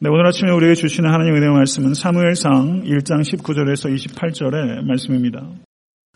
[0.00, 5.42] 네, 오늘 아침에 우리에게 주시는 하나님 은혜의 말씀은 사무엘상 1장 19절에서 28절의 말씀입니다.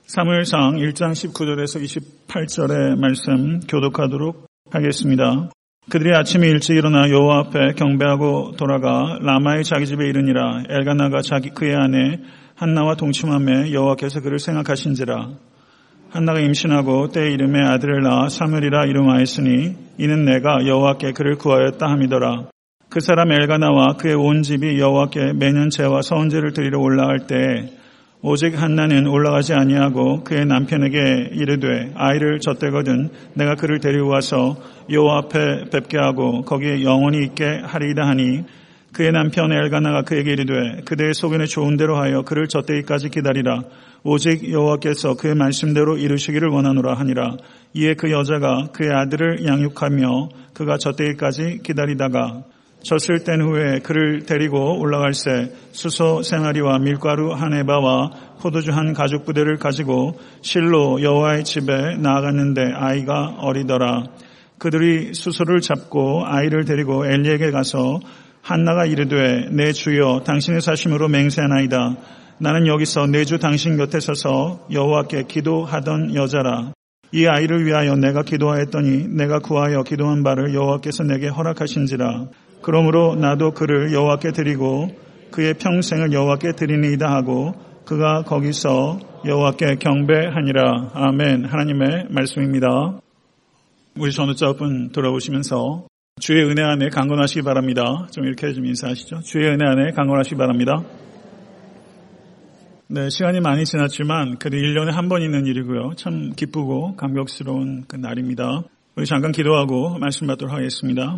[0.03, 1.83] 사무엘상 1장 19절에서
[2.29, 5.51] 28절의 말씀 교독하도록 하겠습니다.
[5.91, 11.75] 그들이 아침에 일찍 일어나 여호와 앞에 경배하고 돌아가 라마의 자기 집에 이르니라 엘가나가 자기 그의
[11.75, 12.21] 아내
[12.55, 15.29] 한나와 동침함에 여호와께서 그를 생각하신지라
[16.09, 22.53] 한나가 임신하고 때 이름에 아들을 낳아 사무엘이라 이름하였으니 이는 내가 여호와께 그를 구하였다 함이더라
[22.93, 27.73] 그 사람 엘가나와 그의 온 집이 여호와께 매년 제와 서원제를 드리러 올라갈 때
[28.21, 34.59] 오직 한나는 올라가지 아니하고 그의 남편에게 이르되 아이를 젖대거든 내가 그를 데리고와서
[34.91, 38.43] 여호와 앞에 뵙게 하고 거기에 영원히 있게 하리이다 하니
[38.93, 43.63] 그의 남편 엘가나가 그에게 이르되 그대의 소견에 좋은 대로 하여 그를 젖대기까지 기다리라.
[44.05, 47.39] 오직 여호와께서 그의 말씀대로 이루시기를 원하노라 하니라.
[47.73, 52.43] 이에 그 여자가 그의 아들을 양육하며 그가 젖대기까지 기다리다가
[52.83, 59.57] 졌을 땐 후에 그를 데리고 올라갈새 수소 생아리와 밀가루 한 에바와 포도주 한 가죽 부대를
[59.59, 64.05] 가지고 실로 여호와의 집에 나아갔는데 아이가 어리더라.
[64.59, 68.01] 그들이 수소를 잡고 아이를 데리고 엘리에게 가서
[68.43, 71.97] 한나가 이르되 내 주여 당신의 사심으로 맹세하나이다.
[72.39, 76.73] 나는 여기서 내 주 당신 곁에 서서 여호와께 기도하던 여자라.
[77.13, 82.27] 이 아이를 위하여 내가 기도하였더니 내가 구하여 기도한 바를 여호와께서 내게 허락하신지라.
[82.63, 84.89] 그러므로 나도 그를 여호와께 드리고
[85.31, 87.55] 그의 평생을 여호와께 드리니이다 하고
[87.85, 90.91] 그가 거기서 여호와께 경배하니라.
[90.95, 91.45] 아멘.
[91.47, 92.69] 하나님의 말씀입니다.
[93.99, 95.87] 우리 전우자분 돌아오시면서
[96.21, 98.07] 주의 은혜 안에 강건하시기 바랍니다.
[98.11, 99.21] 좀 이렇게 좀 인사하시죠.
[99.21, 100.83] 주의 은혜 안에 강건하시기 바랍니다.
[102.89, 105.95] 네, 시간이 많이 지났지만 그래도 1년에 한 번 있는 일이고요.
[105.97, 108.63] 참 기쁘고 감격스러운 그 날입니다.
[108.97, 111.17] 우리 잠깐 기도하고 말씀 받도록 하겠습니다.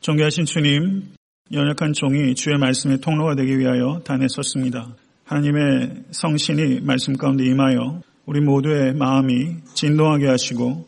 [0.00, 1.12] 존귀하신 주님,
[1.52, 4.96] 연약한 종이 주의 말씀의 통로가 되기 위하여 단에 섰습니다.
[5.24, 10.86] 하나님의 성신이 말씀 가운데 임하여 우리 모두의 마음이 진동하게 하시고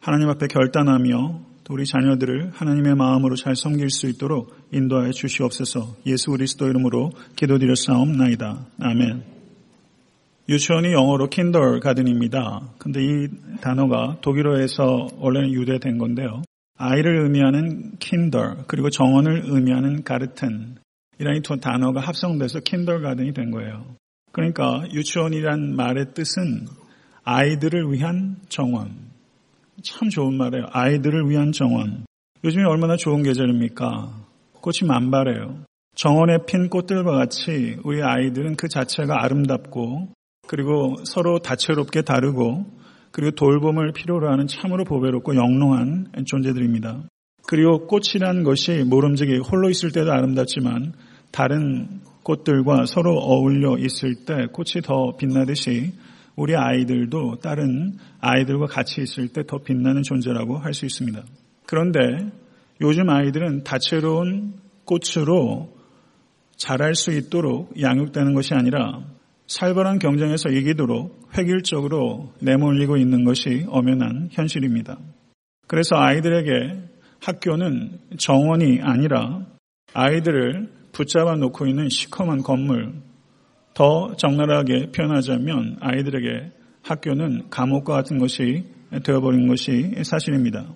[0.00, 6.30] 하나님 앞에 결단하며 또 우리 자녀들을 하나님의 마음으로 잘 섬길 수 있도록 인도하여 주시옵소서 예수
[6.30, 8.66] 그리스도 이름으로 기도드렸사옵나이다.
[8.80, 9.22] 아멘.
[10.48, 12.72] 유치원이 영어로 킨더가든입니다.
[12.78, 13.28] 근데 이
[13.60, 16.42] 단어가 독일어에서 원래는 유래된 건데요.
[16.78, 20.76] 아이를 의미하는 킨더 그리고 정원을 의미하는 가르튼
[21.18, 23.96] 이라는 두 단어가 합성돼서 킨더 가든이 된 거예요.
[24.32, 26.66] 그러니까 유치원이란 말의 뜻은
[27.24, 28.90] 아이들을 위한 정원.
[29.82, 30.66] 참 좋은 말이에요.
[30.70, 32.04] 아이들을 위한 정원.
[32.44, 34.12] 요즘에 얼마나 좋은 계절입니까?
[34.60, 35.64] 꽃이 만발해요.
[35.94, 40.08] 정원에 핀 꽃들과 같이 우리 아이들은 그 자체가 아름답고
[40.46, 42.66] 그리고 서로 다채롭게 다르고
[43.16, 47.04] 그리고 돌봄을 필요로 하는 참으로 보배롭고 영롱한 존재들입니다.
[47.46, 50.92] 그리고 꽃이란 것이 모름지기 홀로 있을 때도 아름답지만
[51.32, 55.94] 다른 꽃들과 서로 어울려 있을 때 꽃이 더 빛나듯이
[56.36, 61.24] 우리 아이들도 다른 아이들과 같이 있을 때 더 빛나는 존재라고 할 수 있습니다.
[61.64, 62.00] 그런데
[62.82, 65.74] 요즘 아이들은 다채로운 꽃으로
[66.58, 69.15] 자랄 수 있도록 양육되는 것이 아니라
[69.46, 74.98] 살벌한 경쟁에서 이기도록 획일적으로 내몰리고 있는 것이 엄연한 현실입니다.
[75.68, 76.80] 그래서 아이들에게
[77.20, 79.46] 학교는 정원이 아니라
[79.94, 82.94] 아이들을 붙잡아 놓고 있는 시커먼 건물,
[83.74, 86.52] 더 적나라하게 표현하자면 아이들에게
[86.82, 88.64] 학교는 감옥과 같은 것이
[89.04, 90.66] 되어버린 것이 사실입니다.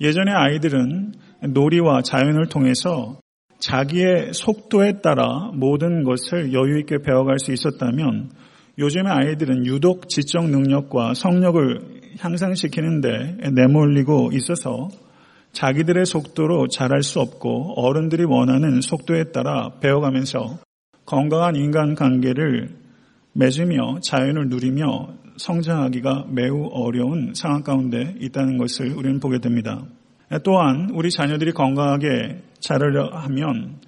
[0.00, 1.12] 예전에 아이들은
[1.52, 3.20] 놀이와 자연을 통해서
[3.58, 8.30] 자기의 속도에 따라 모든 것을 여유 있게 배워갈 수 있었다면
[8.78, 14.88] 요즘의 아이들은 유독 지적 능력과 성력을 향상시키는데 내몰리고 있어서
[15.52, 20.58] 자기들의 속도로 잘할 수 없고 어른들이 원하는 속도에 따라 배워가면서
[21.06, 22.76] 건강한 인간 관계를
[23.32, 29.82] 맺으며 자연을 누리며 성장하기가 매우 어려운 상황 가운데 있다는 것을 우리는 보게 됩니다.
[30.42, 33.80] 또한 우리 자녀들이 건강하게 자라려 하면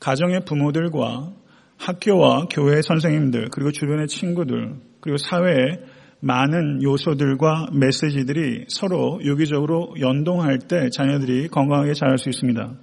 [0.00, 1.32] 가정의 부모들과
[1.78, 5.80] 학교와 교회 선생님들 그리고 주변의 친구들 그리고 사회의
[6.20, 12.76] 많은 요소들과 메시지들이 서로 유기적으로 연동할 때 자녀들이 건강하게 자랄 수 있습니다.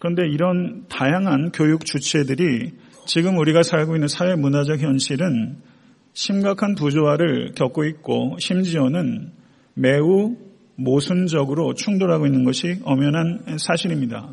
[0.00, 2.72] 그런데 이런 다양한 교육 주체들이
[3.06, 5.58] 지금 우리가 살고 있는 사회 문화적 현실은
[6.12, 9.32] 심각한 부조화를 겪고 있고 심지어는
[9.74, 10.36] 매우
[10.78, 14.30] 모순적으로 충돌하고 있는 것이 엄연한 사실입니다.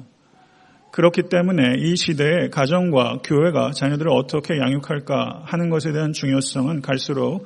[0.92, 7.45] 그렇기 때문에 이 시대에 가정과 교회가 자녀들을 어떻게 양육할까 하는 것에 대한 중요성은 갈수록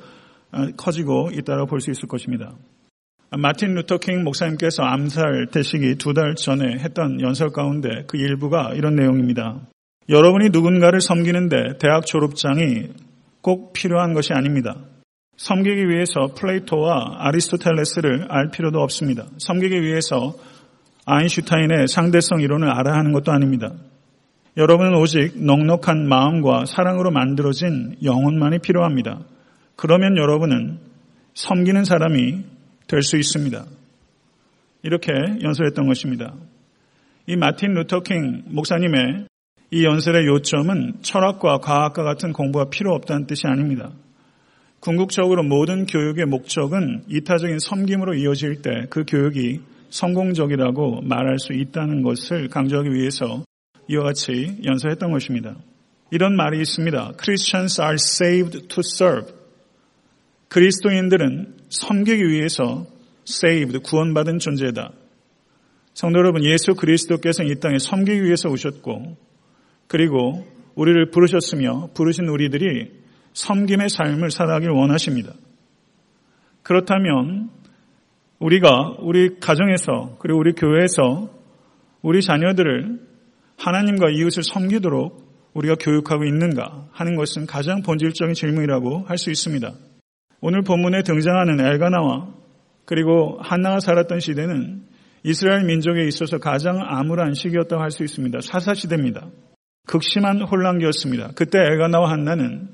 [0.76, 2.52] 커지고 있다고 볼 수 있을 것입니다.
[3.36, 9.62] 마틴 루터킹 목사님께서 암살되시기 두 달 전에 했던 연설 가운데 그 일부가 이런 내용입니다.
[10.08, 12.88] 여러분이 누군가를 섬기는데 대학 졸업장이
[13.40, 14.76] 꼭 필요한 것이 아닙니다.
[15.40, 19.24] 섬기기 위해서 플레이토와 아리스토텔레스를 알 필요도 없습니다.
[19.38, 20.34] 섬기기 위해서
[21.06, 23.72] 아인슈타인의 상대성 이론을 알아야 하는 것도 아닙니다.
[24.58, 29.20] 여러분은 오직 넉넉한 마음과 사랑으로 만들어진 영혼만이 필요합니다.
[29.76, 30.78] 그러면 여러분은
[31.32, 32.44] 섬기는 사람이
[32.86, 33.64] 될 수 있습니다.
[34.82, 35.10] 이렇게
[35.42, 36.34] 연설했던 것입니다.
[37.26, 39.24] 이 마틴 루터킹 목사님의
[39.70, 43.90] 이 연설의 요점은 철학과 과학과 같은 공부가 필요 없다는 뜻이 아닙니다.
[44.80, 49.60] 궁극적으로 모든 교육의 목적은 이타적인 섬김으로 이어질 때 그 교육이
[49.90, 53.44] 성공적이라고 말할 수 있다는 것을 강조하기 위해서
[53.88, 55.56] 이와 같이 연설했던 것입니다.
[56.10, 57.12] 이런 말이 있습니다.
[57.20, 59.32] Christians are saved to serve.
[60.48, 62.86] 그리스도인들은 섬기기 위해서
[63.28, 64.92] saved, 구원받은 존재다.
[65.94, 69.16] 성도 여러분, 예수 그리스도께서 이 땅에 섬기기 위해서 오셨고,
[69.86, 72.99] 그리고 우리를 부르셨으며, 부르신 우리들이
[73.32, 75.32] 섬김의 삶을 살아가길 원하십니다.
[76.62, 77.50] 그렇다면,
[78.38, 81.28] 우리가 우리 가정에서, 그리고 우리 교회에서
[82.02, 83.00] 우리 자녀들을
[83.58, 89.72] 하나님과 이웃을 섬기도록 우리가 교육하고 있는가 하는 것은 가장 본질적인 질문이라고 할 수 있습니다.
[90.40, 92.28] 오늘 본문에 등장하는 엘가나와
[92.86, 94.82] 그리고 한나가 살았던 시대는
[95.22, 98.40] 이스라엘 민족에 있어서 가장 암울한 시기였다고 할 수 있습니다.
[98.40, 99.28] 사사시대입니다.
[99.86, 101.32] 극심한 혼란기였습니다.
[101.34, 102.68] 그때 엘가나와 한나는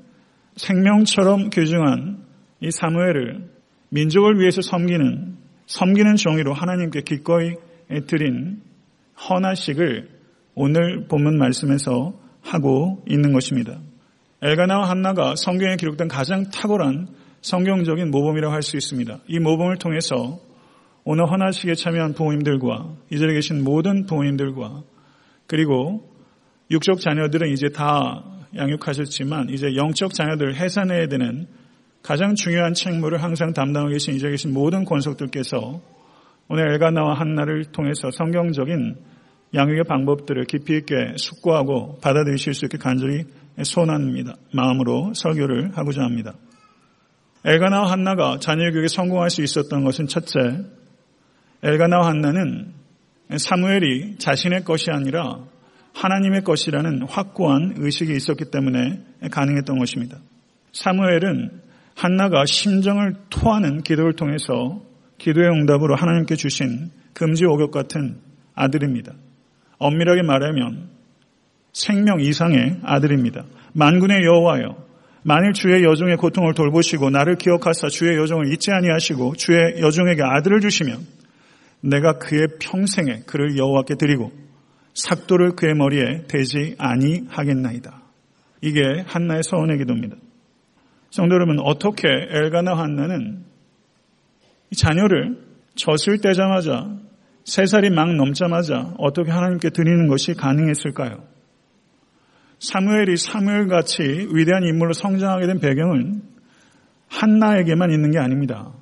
[0.57, 2.25] 생명처럼 귀중한
[2.61, 3.49] 이 사무엘을
[3.89, 5.37] 민족을 위해서 섬기는
[5.67, 7.53] 섬기는 종이로 하나님께 기꺼이
[8.07, 8.61] 드린
[9.29, 10.09] 헌화식을
[10.55, 13.79] 오늘 본문 말씀에서 하고 있는 것입니다.
[14.41, 17.07] 엘가나와 한나가 성경에 기록된 가장 탁월한
[17.41, 19.19] 성경적인 모범이라고 할 수 있습니다.
[19.27, 20.39] 이 모범을 통해서
[21.03, 24.83] 오늘 헌화식에 참여한 부모님들과 이 자리에 계신 모든 부모님들과
[25.47, 26.09] 그리고
[26.69, 28.23] 육적 자녀들은 이제 다
[28.55, 31.47] 양육하셨지만 이제 영적 자녀들을 해산해야 되는
[32.01, 35.81] 가장 중요한 책무를 항상 담당하고 계신 이 자리에 계신 모든 권속들께서
[36.49, 38.95] 오늘 엘가나와 한나를 통해서 성경적인
[39.53, 43.25] 양육의 방법들을 깊이 있게 숙고하고 받아들이실 수 있게 간절히
[43.61, 44.35] 소원합니다.
[44.53, 46.33] 마음으로 설교를 하고자 합니다.
[47.45, 50.37] 엘가나와 한나가 자녀 교육에 성공할 수 있었던 것은 첫째,
[51.63, 52.73] 엘가나와 한나는
[53.35, 55.45] 사무엘이 자신의 것이 아니라
[55.97, 59.01] 하나님의 것이라는 확고한 의식이 있었기 때문에
[59.31, 60.19] 가능했던 것입니다.
[60.71, 61.61] 사무엘은
[61.95, 64.81] 한나가 심정을 토하는 기도를 통해서
[65.17, 68.17] 기도의 응답으로 하나님께 주신 금지 오격 같은
[68.53, 69.13] 아들입니다.
[69.79, 70.89] 엄밀하게 말하면
[71.73, 73.45] 생명 이상의 아들입니다.
[73.73, 74.85] 만군의 여호와여
[75.23, 80.99] 만일 주의 여종의 고통을 돌보시고 나를 기억하사 주의 여종을 잊지 아니하시고 주의 여종에게 아들을 주시면
[81.81, 84.31] 내가 그의 평생에 그를 여호와께 드리고
[84.97, 88.01] 삭도를 그의 머리에 대지 아니하겠나이다.
[88.61, 90.17] 이게 한나의 서원의 기도입니다.
[91.11, 93.45] 성도 여러분 어떻게 엘가나 한나는
[94.75, 95.37] 자녀를
[95.75, 96.97] 젖을 떼자마자
[97.45, 101.23] 세 살이 막 넘자마자 어떻게 하나님께 드리는 것이 가능했을까요?
[102.59, 104.01] 사무엘이 사무엘 같이
[104.33, 106.23] 위대한 인물로 성장하게 된 배경은
[107.07, 108.73] 한나에게만 있는 게 아닙니다.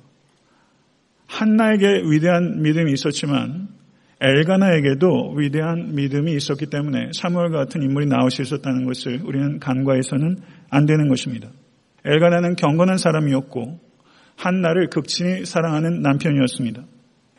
[1.26, 3.75] 한나에게 위대한 믿음이 있었지만
[4.20, 10.38] 엘가나에게도 위대한 믿음이 있었기 때문에 사무엘 같은 인물이 나올 수 있었다는 것을 우리는 간과해서는
[10.70, 11.50] 안 되는 것입니다.
[12.04, 13.78] 엘가나는 경건한 사람이었고
[14.36, 16.82] 한나를 극진히 사랑하는 남편이었습니다.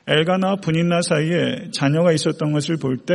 [0.08, 3.13] 엘가나와 분인나 사이에 자녀가 있었던 것을 볼 때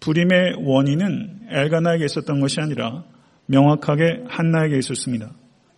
[0.00, 3.04] 불임의 원인은 엘가나에게 있었던 것이 아니라
[3.46, 5.30] 명확하게 한나에게 있었습니다.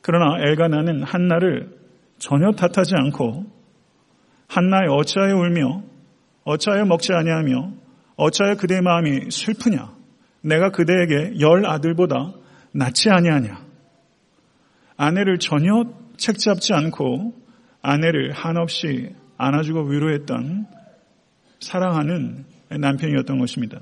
[0.03, 1.71] 그러나 엘가나는 한나를
[2.19, 3.47] 전혀 탓하지 않고
[4.49, 5.83] 한나의 어찌하여 울며
[6.45, 7.73] 어찌하여 먹지 아니하며
[8.17, 9.95] 어찌하여 그대의 마음이 슬프냐
[10.43, 12.33] 내가 그대에게 열 아들보다
[12.73, 13.65] 낫지 아니하냐
[14.97, 15.85] 아내를 전혀
[16.17, 17.35] 책잡지 않고
[17.83, 20.67] 아내를 한없이 안아주고 위로했던
[21.61, 23.81] 사랑하는 남편이었던 것입니다.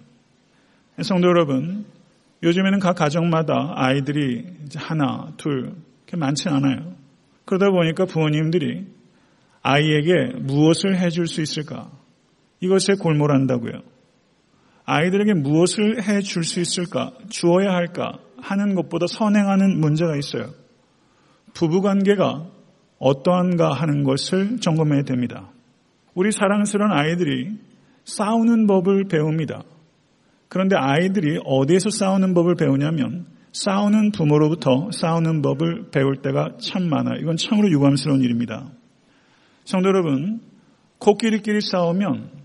[1.03, 1.85] 성도 여러분,
[2.43, 4.47] 요즘에는 각 가정마다 아이들이
[4.77, 5.75] 하나, 둘,
[6.07, 6.95] 그렇게 많지 않아요.
[7.45, 8.87] 그러다 보니까 부모님들이
[9.63, 11.91] 아이에게 무엇을 해줄 수 있을까?
[12.61, 13.83] 이것에 골몰한다고요.
[14.85, 17.13] 아이들에게 무엇을 해 줄 수 있을까?
[17.29, 18.19] 주어야 할까?
[18.41, 20.51] 하는 것보다 선행하는 문제가 있어요.
[21.55, 22.47] 부부관계가
[22.99, 25.51] 어떠한가 하는 것을 점검해야 됩니다.
[26.15, 27.59] 우리 사랑스러운 아이들이
[28.05, 29.63] 싸우는 법을 배웁니다.
[30.49, 37.17] 그런데 아이들이 어디에서 싸우는 법을 배우냐면 싸우는 부모로부터 싸우는 법을 배울 때가 참 많아요.
[37.21, 38.71] 이건 참으로 유감스러운 일입니다.
[39.65, 40.41] 성도 여러분,
[40.99, 42.38] 코끼리끼리 싸우면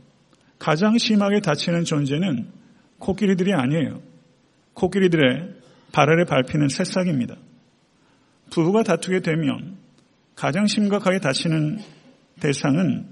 [0.64, 2.50] 가장 심하게 다치는 존재는
[2.98, 4.02] 코끼리들이 아니에요.
[4.76, 5.56] 코끼리들의
[5.92, 7.36] 발 아래 밟히는 새싹입니다.
[8.50, 9.76] 부부가 다투게 되면
[10.36, 11.80] 가장 심각하게 다치는
[12.40, 13.10] 대상은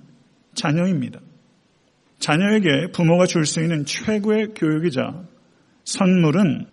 [0.53, 1.19] 자녀입니다.
[2.19, 5.21] 자녀에게 부모가 줄 수 있는 최고의 교육이자
[5.83, 6.67] 선물은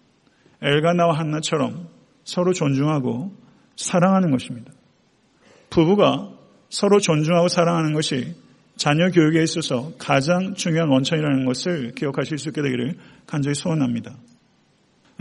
[0.62, 1.88] 엘가나와 한나처럼
[2.23, 3.35] 서로 존중하고
[3.75, 4.70] 사랑하는 것입니다.
[5.70, 6.30] 부부가
[6.70, 8.37] 서로 존중하고 사랑하는 것이
[8.78, 12.94] 자녀 교육에 있어서 가장 중요한 원천이라는 것을 기억하실 수 있게 되기를
[13.26, 14.16] 간절히 소원합니다.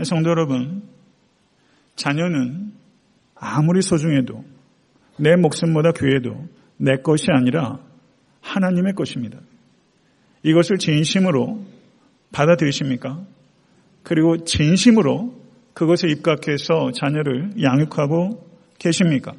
[0.04, 0.84] 성도 여러분,
[1.96, 2.72] 자녀는
[3.34, 4.44] 아무리 소중해도
[5.18, 6.46] 내 목숨보다 귀해도
[6.76, 7.80] 내 것이 아니라
[8.42, 9.40] 하나님의 것입니다.
[10.44, 11.66] 이것을 진심으로
[12.30, 13.20] 받아들이십니까?
[14.04, 15.34] 그리고 진심으로
[15.74, 18.48] 그것에 입각해서 자녀를 양육하고
[18.78, 19.32] 계십니까?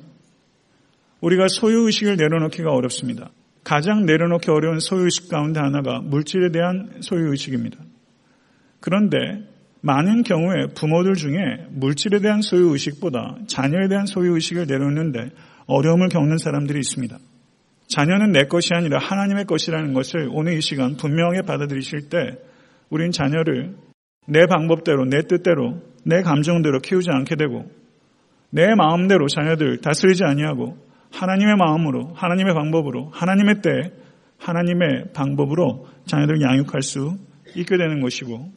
[1.22, 3.32] 우리가 소유의식을 내려놓기가 어렵습니다.
[3.70, 7.78] 가장 내려놓기 어려운 소유의식 가운데 하나가 물질에 대한 소유의식입니다.
[8.80, 9.18] 그런데
[9.82, 15.30] 많은 경우에 부모들 중에 물질에 대한 소유의식보다 자녀에 대한 소유의식을 내려놓는데
[15.68, 17.16] 어려움을 겪는 사람들이 있습니다.
[17.88, 22.40] 자녀는 내 것이 아니라 하나님의 것이라는 것을 오늘 이 시간 분명하게 받아들이실 때
[22.90, 23.76] 우린 자녀를
[24.26, 27.70] 내 방법대로, 내 뜻대로, 내 감정대로 키우지 않게 되고
[28.50, 33.92] 내 마음대로 자녀들 다스리지 아니하고 하나님의 마음으로, 하나님의 방법으로, 하나님의 때,
[34.38, 37.18] 하나님의 방법으로 자녀들을 양육할 수
[37.56, 38.52] 있게 되는 것이고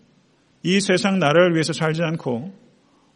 [0.63, 2.53] 이 세상 나라를 위해서 살지 않고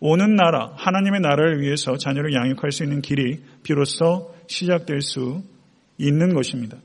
[0.01, 5.43] 오는 나라, 하나님의 나라를 위해서 자녀를 양육할 수 있는 길이 비로소 시작될 수
[5.97, 6.77] 있는 것입니다.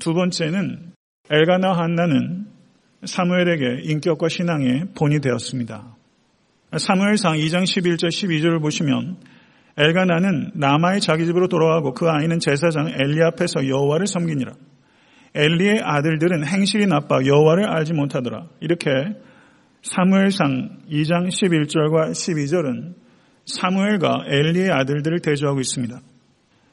[0.00, 0.92] 두 번째는
[1.28, 2.46] 엘가나 한나는
[3.04, 5.96] 사무엘에게 인격과 신앙의 본이 되었습니다.
[6.76, 9.18] 사무엘상 2장 11절 12절을 보시면
[9.76, 14.52] 엘가나는 남아의 자기 집으로 돌아가고 그 아이는 제사장 엘리 앞에서 여호와를 섬기니라.
[15.34, 18.48] 엘리의 아들들은 행실이 나빠 여호와를 알지 못하더라.
[18.60, 18.90] 이렇게
[19.82, 22.94] 사무엘상 2장 11절과 12절은
[23.46, 26.00] 사무엘과 엘리의 아들들을 대조하고 있습니다.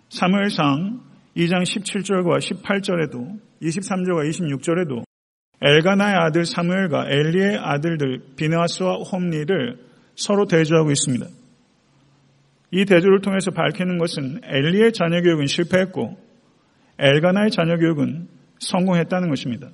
[0.10, 1.02] 사무엘상
[1.38, 5.04] 2장 17절과 18절에도 23절과 26절에도
[5.62, 9.78] 엘가나의 아들 사무엘과 엘리의 아들들 비나스와 홈리를
[10.16, 11.26] 서로 대조하고 있습니다.
[12.72, 16.18] 이 대조를 통해서 밝히는 것은 엘리의 자녀 교육은 실패했고
[17.00, 18.28] 엘가나의 자녀 교육은
[18.60, 19.70] 성공했다는 것입니다.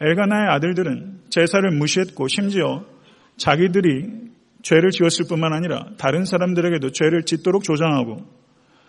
[0.00, 2.84] 엘가나의 아들들은 제사를 무시했고 심지어
[3.36, 4.26] 자기들이
[4.62, 8.18] 죄를 지었을 뿐만 아니라 다른 사람들에게도 죄를 짓도록 조장하고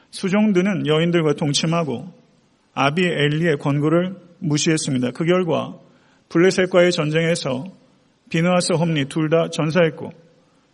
[0.10, 2.12] 수종드는 여인들과 동침하고
[2.74, 5.12] 아비 엘리의 권고를 무시했습니다.
[5.12, 5.78] 그 결과
[6.30, 7.66] 블레셋과의 전쟁에서
[8.30, 10.12] 비누아스 홈리 둘 다 전사했고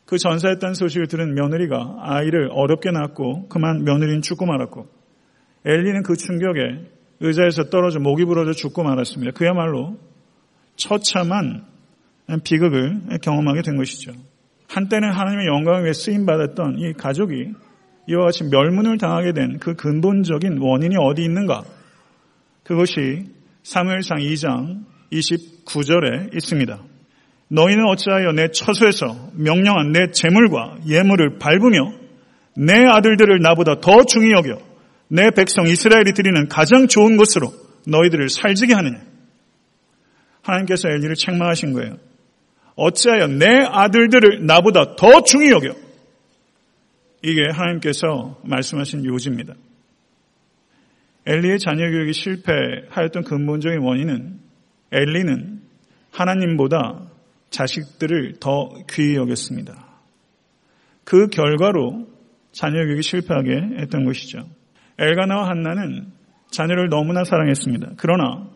[0.06, 4.88] 그 전사했다는 소식을 들은 며느리가 아이를 어렵게 낳고 그만 며느리는 죽고 말았고
[5.66, 6.60] 엘리는 그 충격에
[7.22, 9.32] 의자에서 떨어져 목이 부러져 죽고 말았습니다.
[9.32, 9.98] 그야말로
[10.76, 11.66] 처참한
[12.44, 14.12] 비극을 경험하게 된 것이죠.
[14.68, 17.54] 한때는 하나님의 영광을 위해 쓰임 받았던 이 가족이
[18.08, 21.64] 이와 같이 멸문을 당하게 된 그 근본적인 원인이 어디 있는가?
[22.64, 23.26] 그것이
[23.64, 26.80] 사무엘상 2장 29절에 있습니다.
[27.50, 31.94] 너희는 어찌하여 내 처소에서 명령한 내 재물과 예물을 밟으며
[32.56, 34.60] 내 아들들을 나보다 더 중히 여겨
[35.10, 37.54] 내 백성 이스라엘이 드리는 가장 좋은 것으로
[37.88, 39.02] 너희들을 살지게 하느냐.
[40.42, 41.98] 하나님께서 엘리를 책망하신 거예요.
[42.76, 45.76] 어찌하여 내 아들들을 나보다 더 중히 여겨
[47.22, 49.54] 이게 하나님께서 말씀하신 요지입니다.
[51.26, 54.40] 엘리의 자녀 교육이 실패하였던 근본적인 원인은
[54.92, 55.62] 엘리는
[56.12, 57.13] 하나님보다
[57.54, 59.86] 자식들을 더 귀히 여겼습니다.
[61.04, 62.08] 그 결과로
[62.52, 64.50] 자녀 교육이 실패하게 했던 것이죠.
[64.98, 66.08] 엘가나와 한나는
[66.50, 67.94] 자녀를 너무나 사랑했습니다.
[67.98, 68.50] 그러나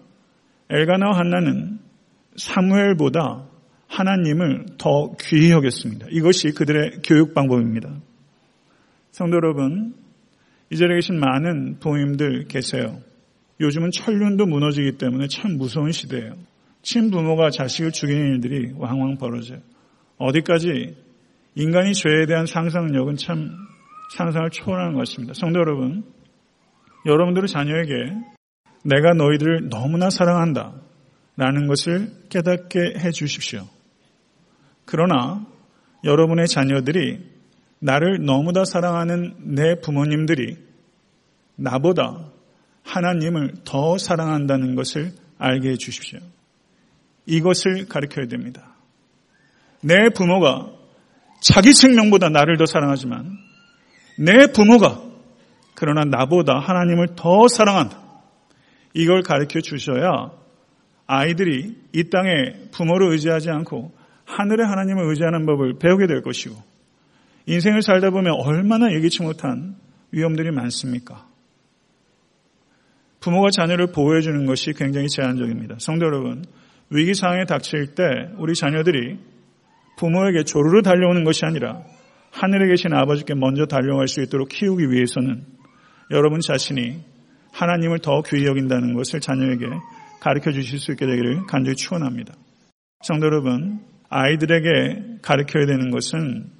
[0.69, 1.79] 엘가나와 한나는
[2.35, 3.45] 사무엘보다
[3.87, 6.07] 하나님을 더 귀히 여겼습니다.
[6.09, 7.89] 이것이 그들의 교육 방법입니다.
[9.11, 9.95] 성도 여러분,
[10.71, 12.99] 이 자리에 계신 많은 부모님들 계세요.
[13.61, 16.35] 요즘은 천륜도 무너지기 때문에 참 무서운 시대예요.
[16.87, 19.59] 친부모가 자식을 죽이는 일들이 왕왕 벌어져요.
[20.17, 20.95] 어디까지
[21.55, 23.49] 인간이 죄에 대한 상상력은 참
[24.15, 25.33] 상상을 초월하는 것 같습니다.
[25.33, 26.05] 성도 여러분,
[27.05, 27.93] 여러분들의 자녀에게
[28.85, 30.75] 내가 너희들을 너무나 사랑한다.
[31.35, 33.67] 라는 것을 깨닫게 해 주십시오.
[34.85, 35.45] 그러나
[36.05, 37.19] 여러분의 자녀들이
[37.79, 40.57] 나를 너무나 사랑하는 내 부모님들이
[41.57, 42.31] 나보다
[42.83, 46.19] 하나님을 더 사랑한다는 것을 알게 해 주십시오.
[47.27, 48.75] 이것을 가르쳐야 됩니다.
[49.81, 50.71] 내 부모가
[51.41, 53.37] 자기 생명보다 나를 더 사랑하지만
[54.17, 55.03] 내 부모가
[55.75, 58.01] 그러나 나보다 하나님을 더 사랑한다.
[58.93, 60.31] 이걸 가르쳐 주셔야
[61.05, 63.93] 아이들이 이 땅에 부모를 의지하지 않고
[64.25, 66.55] 하늘의 하나님을 의지하는 법을 배우게 될 것이고
[67.45, 69.75] 인생을 살다 보면 얼마나 예기치 못한
[70.11, 71.27] 위험들이 많습니까?
[73.19, 75.75] 부모가 자녀를 보호해 주는 것이 굉장히 제한적입니다.
[75.79, 76.43] 성도 여러분,
[76.89, 78.03] 위기 상황에 닥칠 때
[78.37, 79.19] 우리 자녀들이
[79.97, 81.83] 부모에게 조르르 달려오는 것이 아니라
[82.31, 85.43] 하늘에 계신 아버지께 먼저 달려갈 수 있도록 키우기 위해서는
[86.11, 87.03] 여러분 자신이
[87.51, 89.65] 하나님을 더 귀히 여긴다는 것을 자녀에게
[90.19, 92.33] 가르쳐 주실 수 있게 되기를 간절히 축원합니다.
[93.01, 93.79] 성도 여러분,
[94.09, 96.51] 아이들에게 가르쳐야 되는 것은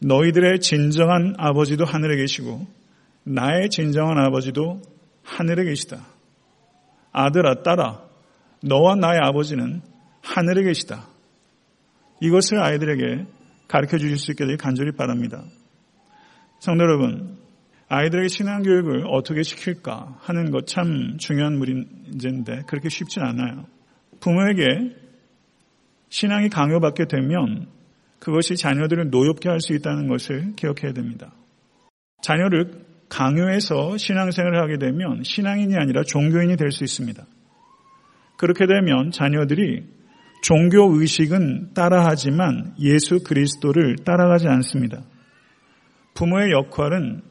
[0.00, 2.66] 너희들의 진정한 아버지도 하늘에 계시고
[3.24, 4.82] 나의 진정한 아버지도
[5.22, 6.04] 하늘에 계시다.
[7.12, 8.11] 아들아, 딸아,
[8.64, 9.82] 너와 나의 아버지는
[10.22, 11.06] 하늘에 계시다.
[12.20, 13.26] 이것을 아이들에게
[13.68, 15.42] 가르쳐 주실 수 있게 되길 간절히 바랍니다.
[16.60, 17.38] 성도 여러분,
[17.88, 23.66] 아이들에게 신앙 교육을 어떻게 시킬까 하는 것 참 중요한 문제인데 그렇게 쉽진 않아요.
[24.20, 24.96] 부모에게
[26.08, 27.66] 신앙이 강요받게 되면
[28.20, 31.32] 그것이 자녀들을 노엽게 할 수 있다는 것을 기억해야 됩니다.
[32.22, 37.26] 자녀를 강요해서 신앙생활을 하게 되면 신앙인이 아니라 종교인이 될 수 있습니다.
[38.42, 39.84] 그렇게 되면 자녀들이
[40.42, 45.04] 종교 의식은 따라하지만 예수 그리스도를 따라가지 않습니다.
[46.14, 47.22] 부모의 역할은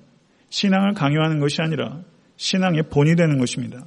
[0.47, 1.99] 신앙을 강요하는 것이 아니라
[2.37, 3.83] 신앙의 본이 되는 것입니다.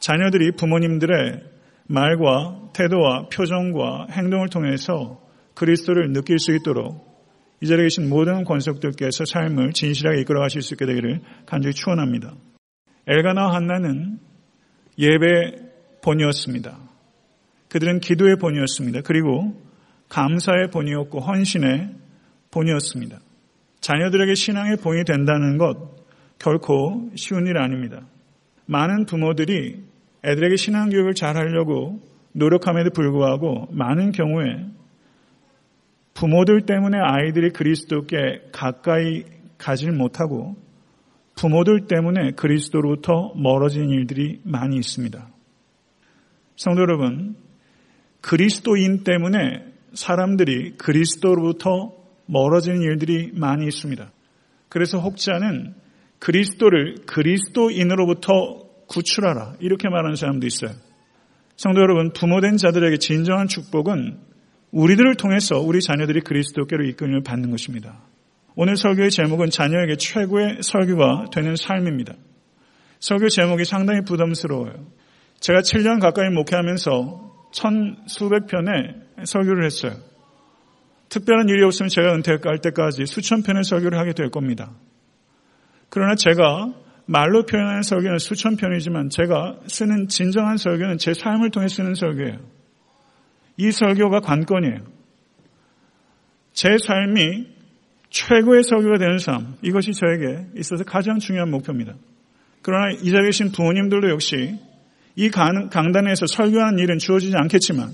[0.00, 1.44] 자녀들이 부모님들의
[1.86, 5.20] 말과 태도와 표정과 행동을 통해서
[5.54, 7.08] 그리스도를 느낄 수 있도록
[7.60, 12.34] 이 자리에 계신 모든 권속들께서 삶을 진실하게 이끌어 가실 수 있게 되기를 간절히 축원합니다.
[13.06, 14.18] 엘가나와 한나는
[14.98, 15.69] 예배
[16.02, 16.78] 본이었습니다.
[17.68, 19.00] 그들은 기도의 본이었습니다.
[19.04, 19.54] 그리고
[20.08, 21.90] 감사의 본이었고 헌신의
[22.50, 23.18] 본이었습니다.
[23.80, 25.76] 자녀들에게 신앙의 본이 된다는 것
[26.38, 28.02] 결코 쉬운 일 아닙니다.
[28.66, 29.82] 많은 부모들이
[30.24, 32.00] 애들에게 신앙교육을 잘 하려고
[32.32, 34.66] 노력함에도 불구하고 많은 경우에
[36.14, 39.24] 부모들 때문에 아이들이 그리스도께 가까이
[39.58, 40.56] 가질 못하고
[41.36, 45.29] 부모들 때문에 그리스도로부터 멀어진 일들이 많이 있습니다.
[46.60, 47.36] 성도 여러분,
[48.20, 51.94] 그리스도인 때문에 사람들이 그리스도로부터
[52.26, 54.12] 멀어지는 일들이 많이 있습니다.
[54.68, 55.72] 그래서 혹자는
[56.18, 60.72] 그리스도를 그리스도인으로부터 구출하라 이렇게 말하는 사람도 있어요.
[61.56, 64.18] 성도 여러분, 부모된 자들에게 진정한 축복은
[64.70, 68.02] 우리들을 통해서 우리 자녀들이 그리스도께로 이끌림을 받는 것입니다.
[68.54, 72.16] 오늘 설교의 제목은 자녀에게 최고의 설교가 되는 삶입니다.
[72.98, 74.99] 설교 제목이 상당히 부담스러워요.
[75.40, 79.92] 제가 7년 가까이 목회하면서 천 수백 편의 설교를 했어요.
[81.08, 84.72] 특별한 일이 없으면 제가 은퇴할 때까지 수천 편의 설교를 하게 될 겁니다.
[85.88, 86.72] 그러나 제가
[87.06, 92.38] 말로 표현하는 설교는 수천 편이지만 제가 쓰는 진정한 설교는 제 삶을 통해 쓰는 설교예요.
[93.56, 94.78] 이 설교가 관건이에요.
[96.52, 97.48] 제 삶이
[98.10, 101.94] 최고의 설교가 되는 삶, 이것이 저에게 있어서 가장 중요한 목표입니다.
[102.62, 104.58] 그러나 이 자리에 계신 부모님들도 역시
[105.20, 107.90] 이 강단에서 설교하는 일은 주어지지 않겠지만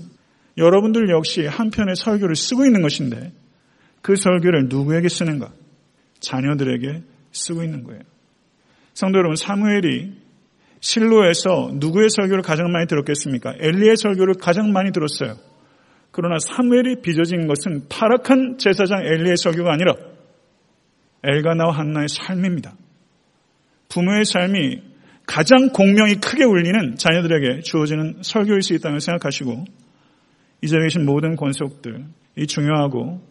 [0.57, 3.33] 여러분들 역시 한편의 설교를 쓰고 있는 것인데
[4.01, 5.51] 그 설교를 누구에게 쓰는가?
[6.21, 7.99] 자녀들에게 쓰고 있는 거예요.
[8.93, 10.13] 성도 여러분, 사무엘이
[10.79, 13.55] 실로에서 누구의 설교를 가장 많이 들었겠습니까?
[13.59, 15.35] 엘리의 설교를 가장 많이 들었어요.
[16.11, 19.95] 그러나 사무엘이 빚어진 것은 타락한 제사장 엘리의 설교가 아니라
[21.25, 22.73] 엘가나와 한나의 삶입니다.
[23.89, 24.86] 부모의 삶이
[25.27, 29.65] 가장 공명이 크게 울리는 자녀들에게 주어지는 설교일 수 있다는 생각하시고
[30.63, 32.05] 이 자리에 계신 모든 권속들
[32.37, 33.21] 이 중요하고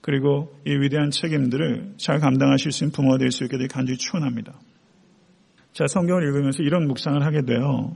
[0.00, 4.54] 그리고 이 위대한 책임들을 잘 감당하실 수 있는 부모가 될 수 있게 되길 간절히 축원합니다.
[5.72, 7.94] 자 성경을 읽으면서 이런 묵상을 하게 돼요.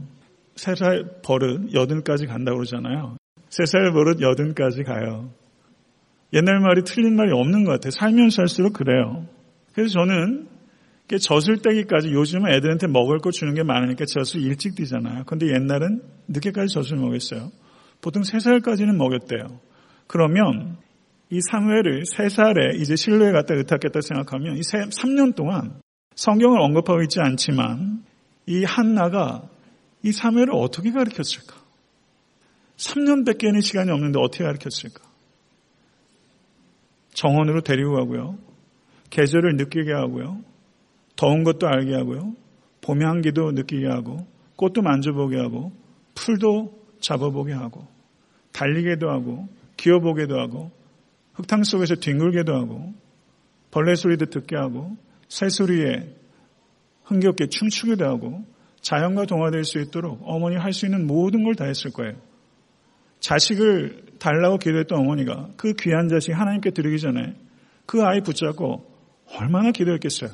[0.54, 3.16] 세 살 버릇 여든까지 간다고 그러잖아요.
[3.48, 5.30] 세 살 버릇 여든까지 가요.
[6.32, 7.90] 옛날 말이 틀린 말이 없는 것 같아요.
[7.90, 9.26] 살면서 할수록 그래요.
[9.74, 10.48] 그래서 저는
[11.08, 15.24] 젖을 떼기까지 요즘은 애들한테 먹을 거 주는 게 많으니까 젖을 일찍 뛰잖아요.
[15.24, 17.52] 근데 옛날은 늦게까지 젖을 먹였어요.
[18.00, 19.60] 보통 3살까지는 먹였대요.
[20.08, 20.76] 그러면
[21.30, 25.80] 이 사무엘을 3살에 이제 실로에 갔다 의탁했다 생각하면 이 3년 동안
[26.16, 28.04] 성경을 언급하고 있지 않지만
[28.46, 29.48] 이 한나가
[30.02, 31.54] 이 사무엘을 어떻게 가르쳤을까?
[32.76, 35.02] 3년밖에는 시간이 없는데 어떻게 가르쳤을까?
[37.14, 38.38] 정원으로 데리고 가고요.
[39.10, 40.40] 계절을 느끼게 하고요.
[41.16, 42.34] 더운 것도 알게 하고요.
[42.82, 44.26] 봄의 향기도 느끼게 하고
[44.56, 45.72] 꽃도 만져보게 하고
[46.14, 47.86] 풀도 잡아보게 하고
[48.52, 50.70] 달리게도 하고 기어보게도 하고
[51.34, 52.94] 흙탕 속에서 뒹굴게도 하고
[53.70, 54.96] 벌레 소리도 듣게 하고
[55.28, 56.14] 새 소리에
[57.04, 58.44] 흥겹게 춤추기도 하고
[58.80, 62.14] 자연과 동화될 수 있도록 어머니 할 수 있는 모든 걸 다 했을 거예요.
[63.20, 67.34] 자식을 달라고 기도했던 어머니가 그 귀한 자식 하나님께 드리기 전에
[67.84, 68.84] 그 아이 붙잡고
[69.38, 70.30] 얼마나 기도했겠어요.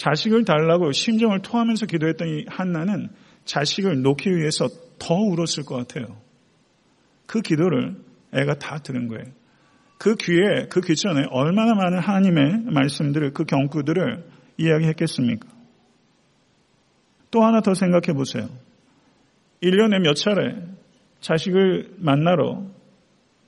[0.00, 3.10] 자식을 달라고 심정을 토하면서 기도했던 이 한나는
[3.44, 4.66] 자식을 놓기 위해서
[4.98, 6.16] 더 울었을 것 같아요.
[7.26, 7.96] 그 기도를
[8.32, 9.24] 애가 다 들은 거예요.
[9.98, 14.24] 그 귀에, 그 귀전에 얼마나 많은 하나님의 말씀들을, 그 경구들을
[14.56, 15.46] 이야기했겠습니까?
[17.30, 18.48] 또 하나 더 생각해 보세요.
[19.62, 20.56] 1년에 몇 차례
[21.20, 22.64] 자식을 만나러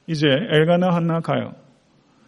[0.06, 1.54] 이제 엘가나 한나 가요.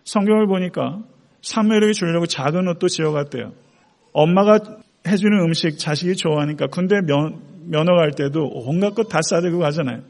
[0.04, 1.02] 성경을 보니까
[1.42, 3.64] 사무엘에게 주려고 작은 옷도 지어갔대요.
[4.14, 4.60] 엄마가
[5.06, 10.02] 해주는 음식 자식이 좋아하니까 군대 면, 면허 갈 때도 온갖 것 다 싸들고 가잖아요.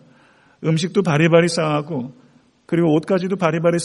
[0.62, 2.12] 음식도 바리바리 싸갖고
[2.66, 3.78] 그리고 옷까지도 바리바리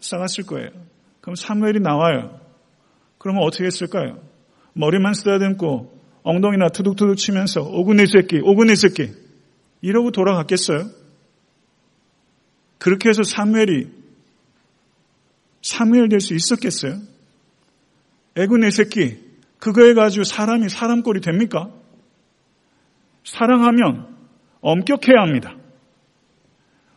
[0.00, 0.70] 싸갔을 거예요.
[1.20, 2.38] 그럼 사무엘이 나와요.
[3.18, 4.18] 그러면 어떻게 했을까요?
[4.74, 9.12] 머리만 쓰다듬고 엉덩이나 투둑투둑 치면서 오구네 새끼, 오구네 새끼
[9.80, 10.88] 이러고 돌아갔겠어요?
[12.78, 13.88] 그렇게 해서 사무엘이
[15.62, 16.98] 사무엘 될 수 있었겠어요?
[18.36, 19.25] 애구네 새끼
[19.58, 21.70] 그거에 가지고 사람이 사람 꼴이 됩니까?
[23.24, 24.06] 사랑하면
[24.60, 25.54] 엄격해야 합니다.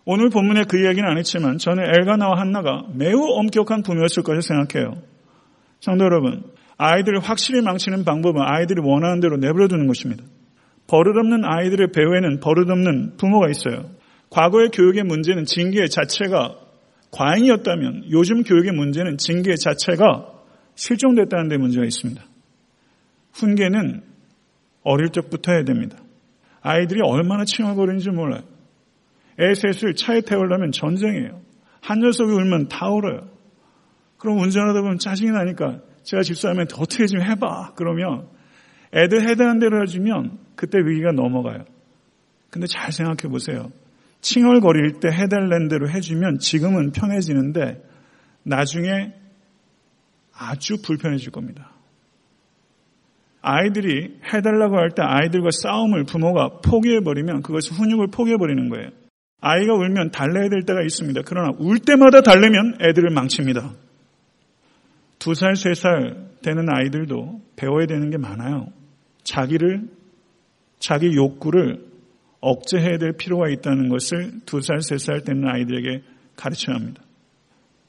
[0.06, 5.02] 오늘 본문에 그 이야기는 안 했지만 저는 엘가나와 한나가 매우 엄격한 부모였을 것을 생각해요.
[5.80, 6.44] 성도 여러분,
[6.78, 10.24] 아이들을 확실히 망치는 방법은 아이들이 원하는 대로 내버려두는 것입니다.
[10.88, 13.92] 버릇없는 아이들의 배후에는 버릇없는 부모가 있어요.
[14.30, 16.56] 과거의 교육의 문제는 징계 자체가
[17.12, 20.28] 과잉이었다면 요즘 교육의 문제는 징계 자체가
[20.76, 22.29] 실종됐다는 데 문제가 있습니다.
[23.40, 24.04] 훈계는
[24.84, 25.98] 어릴 적부터 해야 됩니다.
[26.62, 28.44] 아이들이 얼마나 칭얼거리는지 몰라요.
[29.40, 31.42] 애 셋을 차에 태우려면 전쟁이에요.
[31.82, 33.30] 한 녀석이 울면 다 울어요.
[34.18, 37.74] 그럼 운전하다 보면 짜증이 나니까 제가 집사람한테 어떻게 좀 해봐.
[37.76, 38.28] 그러면
[38.94, 41.64] 애들 해당한 대로 해주면 그때 위기가 넘어가요.
[42.50, 43.72] 근데 잘 생각해 보세요.
[44.22, 47.82] 칭얼거릴 때 해달라는 대로 해주면 지금은 편해지는데
[48.44, 49.14] 나중에
[50.34, 51.72] 아주 불편해질 겁니다.
[53.42, 58.90] 아이들이 해달라고 할 때 아이들과 싸움을 부모가 포기해버리면 그것이 훈육을 포기해버리는 거예요.
[59.42, 61.22] 아이가 울면 달래야 될 때가 있습니다.
[61.26, 63.72] 그러나 울 때마다 달래면 애들을 망칩니다.
[65.20, 68.68] 두 살, 세 살 되는 아이들도 배워야 되는 게 많아요.
[69.24, 69.82] 자기를,
[70.80, 71.86] 자기 욕구를
[72.42, 76.04] 억제해야 될 필요가 있다는 것을 두 살, 세 살 되는 아이들에게
[76.38, 77.02] 가르쳐야 합니다.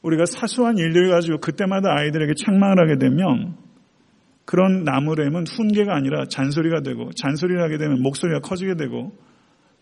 [0.03, 3.57] 우리가 사소한 일들 가지고 그때마다 아이들에게 책망을 하게 되면
[4.51, 9.17] 그런 나무램은 훈계가 아니라 잔소리가 되고 잔소리를 하게 되면 목소리가 커지게 되고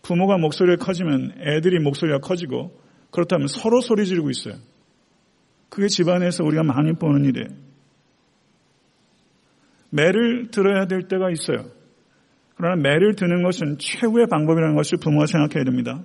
[0.03, 2.79] 부모가 목소리가 커지면 애들이 목소리가 커지고
[3.09, 4.53] 그렇다면 서로 소리 지르고 있어요.
[5.69, 7.47] 그게 집안에서 우리가 많이 보는 일이에요.
[9.89, 11.65] 매를 들어야 될 때가 있어요.
[12.55, 16.03] 그러나 매를 드는 것은 최후의 방법이라는 것을 부모가 생각해야 됩니다.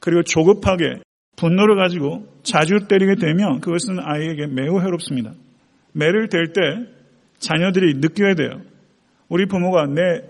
[0.00, 1.00] 그리고 조급하게
[1.36, 5.32] 분노를 가지고 자주 때리게 되면 그것은 아이에게 매우 해롭습니다.
[5.94, 6.99] 매를 댈 때
[7.40, 8.60] 자녀들이 느껴야 돼요.
[9.28, 10.22] 우리 부모가 내,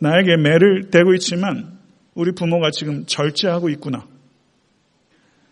[0.00, 1.78] 나에게 매를 대고 있지만
[2.14, 4.04] 우리 부모가 지금 절제하고 있구나.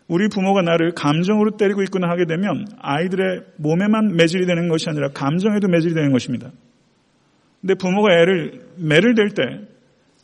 [0.09, 5.69] 우리 부모가 나를 감정으로 때리고 있구나 하게 되면 아이들의 몸에만 매질이 되는 것이 아니라 감정에도
[5.69, 6.51] 매질이 되는 것입니다.
[7.61, 9.43] 근데 부모가 애를 매를 댈 때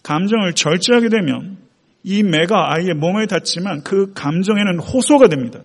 [0.03, 1.57] 감정을 절제하게 되면
[2.03, 5.61] 이 매가 아이의 몸에 닿지만 그 감정에는 호소가 됩니다.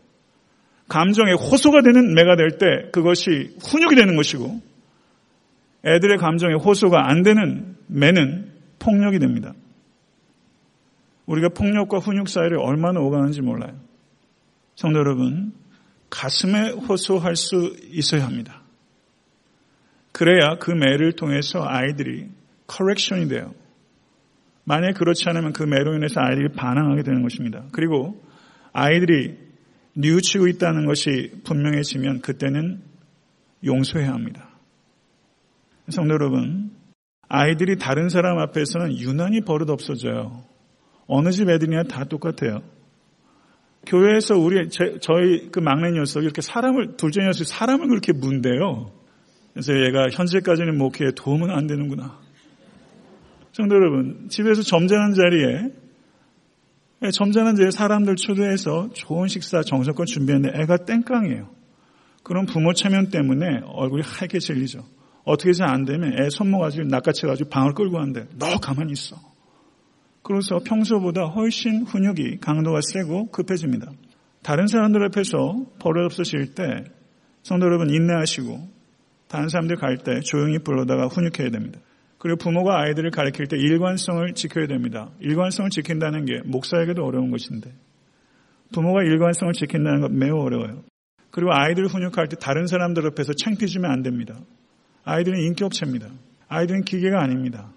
[0.88, 4.62] 감정에 호소가 되는 매가 될 때 그것이 훈육이 되는 것이고
[5.86, 9.54] 애들의 감정에 호소가 안 되는 매는 폭력이 됩니다.
[11.26, 13.80] 우리가 폭력과 훈육 사이를 얼마나 오가는지 몰라요.
[14.76, 15.54] 성도 여러분,
[16.10, 18.62] 가슴에 호소할 수 있어야 합니다.
[20.12, 22.30] 그래야 그 매를 통해서 아이들이
[22.68, 23.54] 커렉션이 돼요.
[24.64, 27.66] 만약 그렇지 않으면 그 매로 인해서 아이들이 반항하게 되는 것입니다.
[27.72, 28.24] 그리고
[28.72, 29.38] 아이들이
[29.96, 32.82] 뉘우치고 있다는 것이 분명해지면 그때는
[33.66, 34.50] 용서해야 합니다.
[35.90, 36.72] 성도 여러분,
[37.28, 40.44] 아이들이 다른 사람 앞에서는 유난히 버릇 없어져요.
[41.08, 42.62] 어느 집 애들이나 다 똑같아요.
[43.86, 48.92] 교회에서 우리 제, 저희 그 막내 녀석이 이렇게 사람을 둘째 녀석이 사람을 그렇게 문대요.
[49.52, 52.20] 그래서 얘가 현재까지는 목회에 도움은 안 되는구나.
[53.52, 55.84] 성도 여러분, 집에서 점잖은 자리에
[57.04, 61.50] 예, 점잖은 자리에 사람들 초대해서 좋은 식사 정성껏 준비했는데 애가 땡깡이에요.
[62.24, 64.86] 그런 부모 체면 때문에 얼굴이 하얗게 질리죠.
[65.24, 69.16] 어떻게 해서 안 되면 애 손목 가지고 낚아채가지고 방을 끌고 왔는데 너 가만히 있어.
[70.22, 73.92] 그래서 평소보다 훨씬 훈육이 강도가 세고 급해집니다.
[74.42, 76.86] 다른 사람들 앞에서 버릇없으실 때
[77.44, 78.70] 성도 여러분 인내하시고
[79.28, 81.80] 다른 사람들 갈 때 조용히 불러다가 훈육해야 됩니다.
[82.18, 85.10] 그리고 부모가 아이들을 가르칠 때 일관성을 지켜야 됩니다.
[85.20, 87.74] 일관성을 지킨다는 게 목사에게도 어려운 것인데
[88.74, 90.84] 부모가 일관성을 지킨다는 건 매우 어려워요.
[91.32, 94.40] 그리고 아이들을 훈육할 때 다른 사람들 앞에서 창피주면 안 됩니다.
[95.06, 96.08] 아이들은 인격체입니다.
[96.48, 97.72] 아이들은 기계가 아닙니다.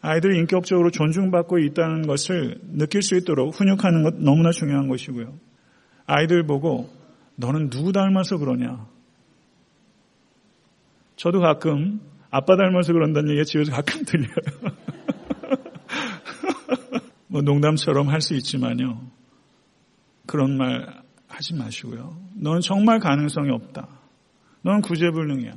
[0.00, 5.34] 아이들이 인격적으로 존중받고 있다는 것을 느낄 수 있도록 훈육하는 것 너무나 중요한 것이고요.
[6.06, 6.90] 아이들 보고
[7.36, 8.86] 너는 누구 닮아서 그러냐?
[11.16, 14.28] 저도 가끔 아빠 닮아서 그런다는 얘기가 집에서 가끔 들려요.
[17.28, 19.00] 뭐 농담처럼 할 수 있지만요.
[20.26, 22.16] 그런 말 하지 마시고요.
[22.34, 23.88] 너는 정말 가능성이 없다.
[24.64, 25.52] 너는 구제불능이야.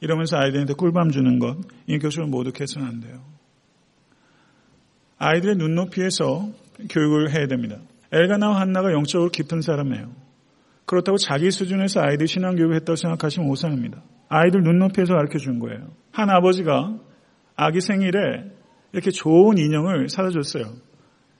[0.00, 1.56] 이러면서 아이들한테 꿀밤 주는 것,
[1.86, 3.20] 인격적으로 모독해서는 안 돼요.
[5.18, 6.48] 아이들의 눈높이에서
[6.88, 7.76] 교육을 해야 됩니다.
[8.12, 10.10] 엘가나와 한나가 영적으로 깊은 사람이에요.
[10.86, 14.02] 그렇다고 자기 수준에서 아이들 신앙교육을 했다고 생각하시면 오산입니다.
[14.28, 15.88] 아이들 눈높이에서 가르쳐 준 거예요.
[16.10, 16.96] 한 아버지가
[17.56, 18.50] 아기 생일에
[18.92, 20.64] 이렇게 좋은 인형을 사다 줬어요.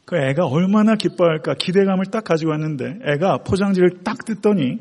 [0.04, 4.78] 그 애가 얼마나 기뻐할까 기대감을 딱 가지고 왔는데 애가 포장지를 딱 뜯더니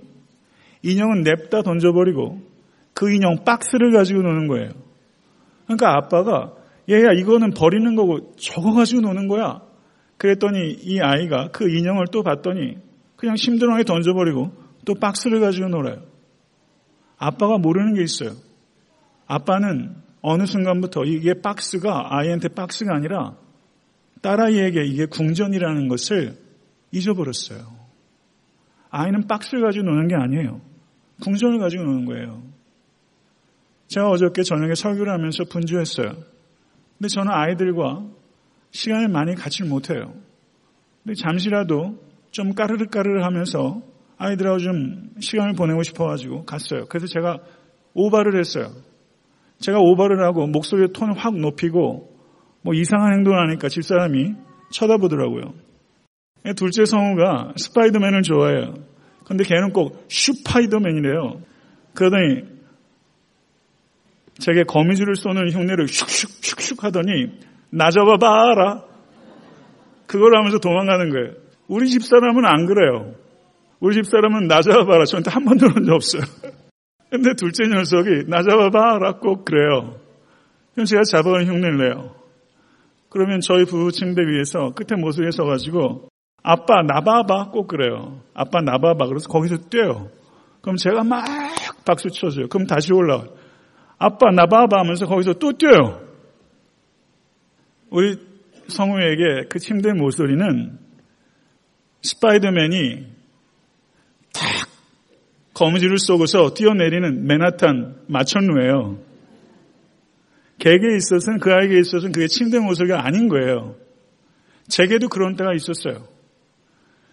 [0.82, 2.40] 인형은 냅다 던져버리고
[2.94, 4.72] 그 인형 박스를 가지고 노는 거예요.
[5.66, 6.54] 그러니까 아빠가
[6.90, 9.62] 얘야 이거는 버리는 거고 저거 가지고 노는 거야.
[10.18, 12.78] 그랬더니 이 아이가 그 인형을 또 봤더니
[13.16, 14.52] 그냥 심드렁하게 던져버리고
[14.86, 16.02] 또 박스를 가지고 놀아요.
[17.18, 18.32] 아빠가 모르는 게 있어요.
[19.28, 23.36] 아빠는 어느 순간부터 이게 박스가 아이한테 박스가 아니라
[24.22, 26.36] 딸아이에게 이게 궁전이라는 것을
[26.92, 27.60] 잊어버렸어요.
[28.90, 30.62] 아이는 박스를 가지고 노는 게 아니에요.
[31.22, 32.44] 궁전을 가지고 노는 거예요.
[33.88, 36.12] 제가 어저께 저녁에 설교를 하면서 분주했어요.
[36.98, 38.06] 근데 저는 아이들과
[38.72, 40.14] 시간을 많이 갖지 못해요.
[41.04, 41.98] 근데 잠시라도
[42.32, 43.82] 좀 까르르까르르 하면서
[44.18, 46.86] 아이들하고 좀 시간을 보내고 싶어가지고 갔어요.
[46.90, 47.40] 그래서 제가
[47.94, 48.72] 오바를 했어요.
[49.60, 52.16] 제가 오바를 하고 목소리 톤을 확 높이고
[52.62, 54.36] 뭐 이상한 행동을 하니까 집사람이
[54.72, 55.54] 쳐다보더라고요.
[56.56, 58.89] 둘째 성우가 스파이더맨을 좋아해요.
[59.30, 61.42] 근데 걔는 꼭 슈파이더맨이래요.
[61.94, 62.46] 그러더니
[64.40, 67.28] 제게 거미줄을 쏘는 흉내를 슉슉슉슉 하더니
[67.70, 68.84] 나 잡아봐라.
[70.08, 71.34] 그걸 하면서 도망가는 거예요.
[71.68, 73.14] 우리 집사람은 안 그래요.
[73.80, 75.06] 우리 집사람은 나 잡아봐라.
[75.06, 76.24] 저한테 한 번도 그런 적 없어요.
[77.12, 80.00] 근데 둘째 녀석이 나 잡아봐라 꼭 그래요.
[80.74, 82.16] 그럼 제가 잡아가는 흉내를 내요.
[83.10, 86.09] 그러면 저희 부부 침대 위에서 끝에 모서리에 서가지고
[86.42, 88.22] 아빠 나봐봐 꼭 그래요.
[88.34, 89.08] 아빠 나봐봐.
[89.08, 90.10] 그래서 거기서 뛰어요.
[90.62, 91.26] 그럼 제가 막
[91.86, 92.48] 박수 쳐줘요.
[92.48, 93.28] 그럼 다시 올라와요.
[93.98, 96.02] 아빠 나봐봐 하면서 거기서 또 뛰어요.
[97.90, 98.18] 우리
[98.68, 100.78] 성우에게 그 침대 모서리는
[102.02, 103.08] 스파이더맨이
[104.34, 104.70] 탁
[105.54, 109.00] 거미줄을 쏘고서 뛰어내리는 맨하탄 마천루예요.
[110.60, 113.76] 개에게 있어서는 그 아이에게 있어서는 그게 침대 모서리가 아닌 거예요.
[114.68, 116.08] 제게도 그런 때가 있었어요.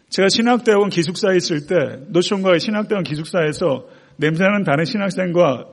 [0.09, 5.67] 제가 신학대학원 기숙사에 있을 때 노총과의 신학대학원 기숙사에서 냄새나는 다른 신학생과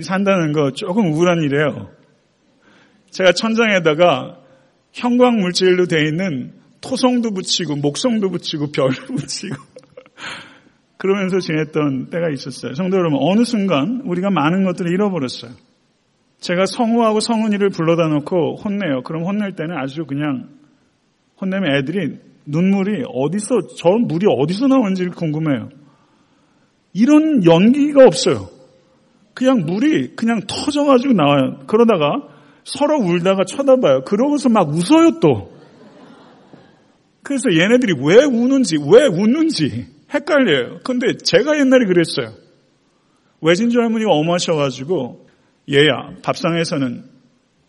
[0.00, 1.90] 산다는 거 조금 우울한 일이에요.
[3.10, 4.38] 제가 천장에다가
[4.92, 9.54] 형광 물질로 되어 있는 토성도 붙이고 목성도 붙이고 별도 붙이고
[10.96, 12.74] 그러면서 지냈던 때가 있었어요.
[12.74, 15.52] 성도 여러분 어느 순간 우리가 많은 것들을 잃어버렸어요.
[16.38, 19.02] 제가 성우하고 성은이를 불러다 놓고 혼내요.
[19.02, 20.48] 그럼 혼낼 때는 아주 그냥
[21.40, 25.68] 혼내면 애들이 눈물이 어디서 저 물이 어디서 나오는지 궁금해요.
[26.92, 28.48] 이런 연기가 없어요.
[29.34, 31.60] 그냥 물이 그냥 터져가지고 나와요.
[31.66, 32.28] 그러다가
[32.64, 34.02] 서로 울다가 쳐다봐요.
[34.04, 35.52] 그러고서 막 웃어요 또.
[37.22, 40.80] 그래서 얘네들이 왜 우는지, 왜 웃는지 헷갈려요.
[40.84, 42.34] 근데 제가 옛날에 그랬어요.
[43.40, 45.26] 외진주 할머니가 어마셔가지고
[45.70, 47.04] 얘야 밥상에서는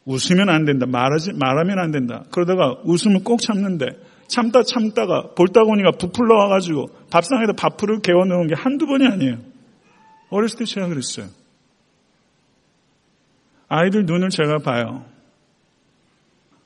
[0.06, 0.86] 웃으면 안 된다.
[0.86, 2.26] 말하지, 말하면 안 된다.
[2.32, 3.86] 그러다가 웃음을 꼭 참는데
[4.28, 9.38] 참다 참다가 볼따구니가 부풀러 와가지고 밥상에다 밥풀을 개워 넣은 게 한두 번이 아니에요.
[10.30, 11.28] 어렸을 때 제가 그랬어요.
[13.68, 15.06] 아이들 눈을 제가 봐요.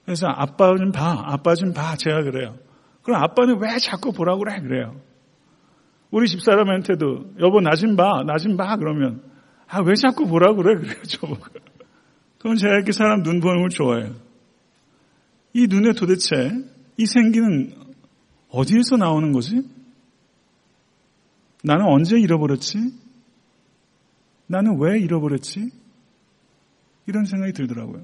[0.05, 2.55] 그래서 아빠 좀 봐, 아빠 좀 봐, 제가 그래요.
[3.03, 4.59] 그럼 아빠는 왜 자꾸 보라고 그래?
[4.61, 4.95] 그래요.
[6.11, 9.21] 우리 집사람한테도 여보 나 좀 봐, 나 좀 봐, 그러면
[9.67, 10.75] 아, 왜 자꾸 보라고 그래?
[10.75, 11.43] 그래요, 저보고.
[12.39, 14.13] 그럼 제가 이렇게 사람 눈 보는 걸 좋아해요.
[15.53, 16.51] 이 눈에 도대체
[16.97, 17.73] 이 생기는
[18.49, 19.61] 어디에서 나오는 거지?
[21.63, 22.77] 나는 언제 잃어버렸지?
[24.47, 25.69] 나는 왜 잃어버렸지?
[27.05, 28.03] 이런 생각이 들더라고요.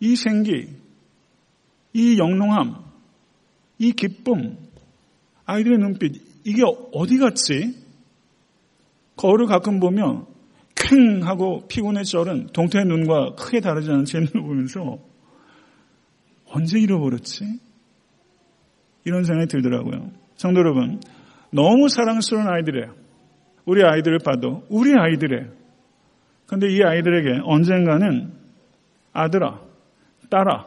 [0.00, 0.68] 이 생기,
[1.92, 2.84] 이 영롱함,
[3.78, 4.58] 이 기쁨,
[5.44, 7.86] 아이들의 눈빛, 이게 어디 갔지?
[9.16, 10.26] 거울을 가끔 보면
[10.74, 14.98] 팽하고 피곤에 쩔은 동태의 눈과 크게 다르지 않은 제 눈을 보면서
[16.48, 17.44] 언제 잃어버렸지?
[19.04, 20.10] 이런 생각이 들더라고요.
[20.36, 21.00] 성도 여러분,
[21.50, 22.94] 너무 사랑스러운 아이들이에요.
[23.64, 25.50] 우리 아이들을 봐도 우리 아이들이에요.
[26.46, 28.32] 근데 이 아이들에게 언젠가는
[29.12, 29.60] 아들아,
[30.30, 30.66] 딸아,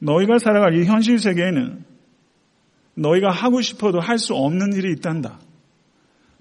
[0.00, 1.84] 너희가 살아갈 이 현실 세계에는
[2.94, 5.38] 너희가 하고 싶어도 할 수 없는 일이 있단다.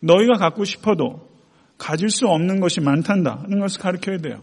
[0.01, 1.29] 너희가 갖고 싶어도
[1.77, 4.41] 가질 수 없는 것이 많단다는 것을 가르쳐야 돼요.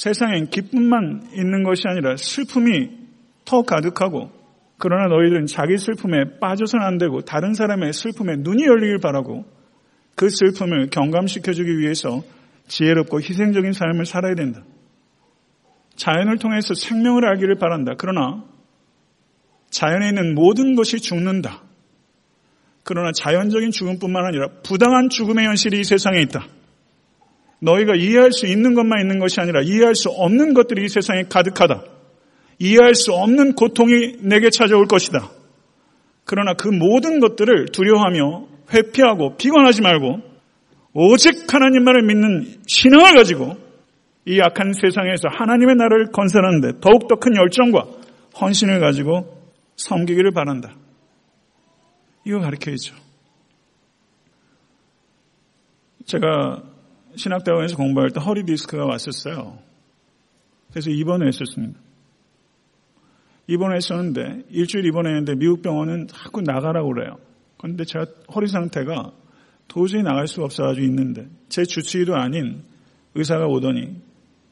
[0.00, 2.88] 세상엔 기쁨만 있는 것이 아니라 슬픔이
[3.44, 4.30] 더 가득하고
[4.78, 9.44] 그러나 너희들은 자기 슬픔에 빠져서는 안 되고 다른 사람의 슬픔에 눈이 열리길 바라고
[10.16, 12.22] 그 슬픔을 경감시켜주기 위해서
[12.66, 14.62] 지혜롭고 희생적인 삶을 살아야 된다.
[15.96, 17.92] 자연을 통해서 생명을 알기를 바란다.
[17.98, 18.42] 그러나
[19.68, 21.60] 자연에 있는 모든 것이 죽는다.
[22.84, 26.46] 그러나 자연적인 죽음뿐만 아니라 부당한 죽음의 현실이 이 세상에 있다.
[27.60, 31.84] 너희가 이해할 수 있는 것만 있는 것이 아니라 이해할 수 없는 것들이 이 세상에 가득하다.
[32.58, 35.30] 이해할 수 없는 고통이 내게 찾아올 것이다.
[36.24, 40.20] 그러나 그 모든 것들을 두려워하며 회피하고 비관하지 말고
[40.92, 43.56] 오직 하나님만을 믿는 신앙을 가지고
[44.26, 47.86] 이 악한 세상에서 하나님의 나라를 건설하는데 더욱더 큰 열정과
[48.40, 49.38] 헌신을 가지고
[49.76, 50.74] 섬기기를 바란다.
[52.24, 52.94] 이거 가르쳐야죠.
[56.04, 56.62] 제가
[57.16, 59.58] 신학대학원에서 공부할 때 허리 디스크가 왔었어요.
[60.70, 61.78] 그래서 입원을 했었습니다.
[63.46, 67.16] 입원했었는데 일주일 입원했는데 미국 병원은 자꾸 나가라고 그래요.
[67.58, 69.12] 그런데 제가 허리 상태가
[69.66, 72.62] 도저히 나갈 수가 없어가지고 있는데 제 주치의도 아닌
[73.14, 74.00] 의사가 오더니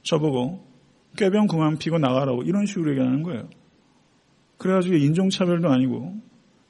[0.03, 0.65] 저보고
[1.17, 3.49] 꾀병 그만 피고 나가라고 이런 식으로 얘기하는 거예요.
[4.59, 6.17] 그래가지고 인종차별도 아니고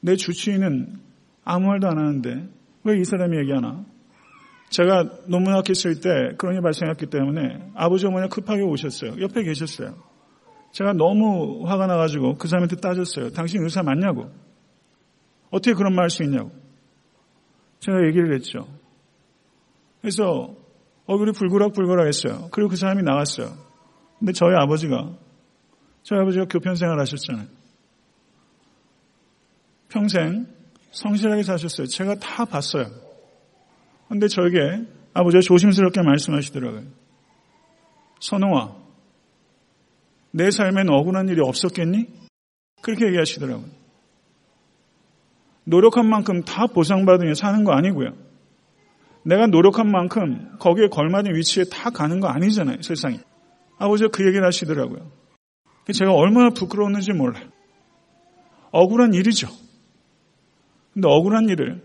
[0.00, 0.96] 내 주치의는
[1.44, 2.48] 아무 말도 안 하는데
[2.84, 3.84] 왜 이 사람이 얘기하나?
[4.70, 9.20] 제가 논문학교 있을 때 그런 일이 발생했기 때문에 아버지 어머니가 급하게 오셨어요.
[9.20, 9.94] 옆에 계셨어요.
[10.72, 13.30] 제가 너무 화가 나가지고 그 사람한테 따졌어요.
[13.30, 14.30] 당신 의사 맞냐고.
[15.50, 16.50] 어떻게 그런 말 할 수 있냐고.
[17.80, 18.66] 제가 얘기를 했죠.
[20.00, 20.54] 그래서
[21.06, 22.48] 얼굴이 불그락불그락 했어요.
[22.52, 23.54] 그리고 그 사람이 나갔어요.
[24.18, 25.10] 근데 저희 아버지가,
[26.02, 27.46] 저희 아버지가 교편 생활 하셨잖아요.
[29.88, 30.46] 평생
[30.90, 31.86] 성실하게 사셨어요.
[31.86, 32.86] 제가 다 봤어요.
[34.08, 36.82] 근데 저에게 아버지가 조심스럽게 말씀하시더라고요.
[38.20, 38.74] 선홍아,
[40.32, 42.06] 내 삶엔 억울한 일이 없었겠니?
[42.82, 43.66] 그렇게 얘기하시더라고요.
[45.64, 48.12] 노력한 만큼 다 보상받으며 사는 거 아니고요.
[49.24, 53.18] 내가 노력한 만큼 거기에 걸맞은 위치에 다 가는 거 아니잖아요, 세상에.
[53.78, 55.10] 아버지가 그 얘기를 하시더라고요.
[55.92, 57.48] 제가 얼마나 부끄러웠는지 몰라요.
[58.70, 59.48] 억울한 일이죠.
[60.94, 61.82] 근데 억울한 일을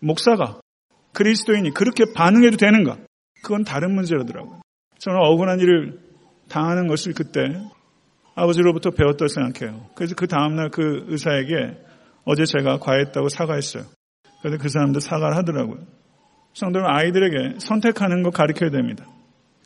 [0.00, 0.60] 목사가
[1.14, 2.98] 그리스도인이 그렇게 반응해도 되는가?
[3.42, 4.60] 그건 다른 문제라더라고요.
[4.98, 5.98] 저는 억울한 일을
[6.48, 7.40] 당하는 것을 그때
[8.34, 9.86] 아버지로부터 배웠다고 생각해요.
[9.94, 11.78] 그래서 그 다음날 그 의사에게
[12.24, 13.84] 어제 제가 과했다고 사과했어요.
[14.42, 15.78] 그래서 그 사람도 사과를 하더라고요.
[16.54, 19.06] 성도는 아이들에게 선택하는 거 가르쳐야 됩니다.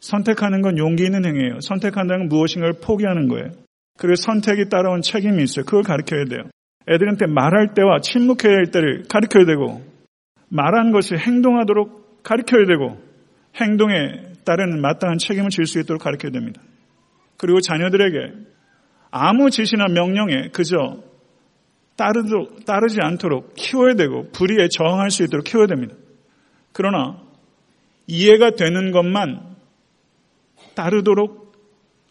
[0.01, 1.61] 선택하는 건 용기 있는 행위예요.
[1.61, 3.51] 선택한다는 건 무엇인가를 포기하는 거예요.
[3.99, 5.65] 그리고 선택이 따라온 책임이 있어요.
[5.65, 6.43] 그걸 가르쳐야 돼요.
[6.89, 9.83] 애들한테 말할 때와 침묵해야 할 때를 가르쳐야 되고
[10.49, 13.01] 말한 것을 행동하도록 가르쳐야 되고
[13.61, 16.61] 행동에 따른 마땅한 책임을 질 수 있도록 가르쳐야 됩니다.
[17.37, 18.33] 그리고 자녀들에게
[19.11, 21.03] 아무 지시나 명령에 그저
[21.97, 25.95] 따르지 않도록 키워야 되고 불의에 저항할 수 있도록 키워야 됩니다.
[26.73, 27.21] 그러나
[28.07, 29.57] 이해가 되는 것만
[30.75, 31.53] 따르도록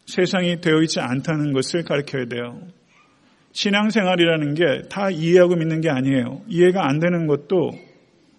[0.06, 2.62] 세상이 되어 있지 않다는 것을 가르쳐야 돼요.
[3.54, 6.41] 신앙생활이라는 게 다 이해하고 믿는 게 아니에요.
[6.47, 7.71] 이해가 안 되는 것도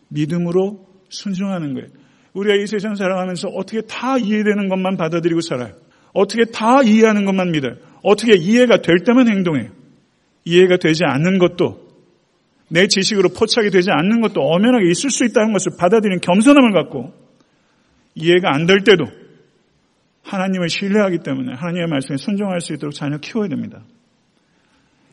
[0.09, 1.89] 믿음으로 순종하는 거예요.
[2.33, 5.75] 우리가 이 세상 살아가면서 어떻게 다 이해되는 것만 받아들이고 살아요.
[6.13, 7.75] 어떻게 다 이해하는 것만 믿어요.
[8.03, 9.71] 어떻게 이해가 될 때만 행동해요.
[10.45, 11.89] 이해가 되지 않는 것도
[12.71, 17.13] 내 지식으로 포착이 되지 않는 것도 엄연하게 있을 수 있다는 것을 받아들이는 겸손함을 갖고
[18.15, 19.05] 이해가 안 될 때도
[20.23, 23.83] 하나님을 신뢰하기 때문에 하나님의 말씀에 순종할 수 있도록 자녀 키워야 됩니다.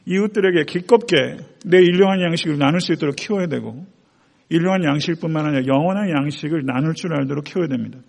[0.05, 3.85] 이웃들에게 기껍게 내 일용한 양식을 나눌 수 있도록 키워야 되고
[4.49, 7.99] 일용한 양식뿐만 아니라 영원한 양식을 나눌 줄 알도록 키워야 됩니다.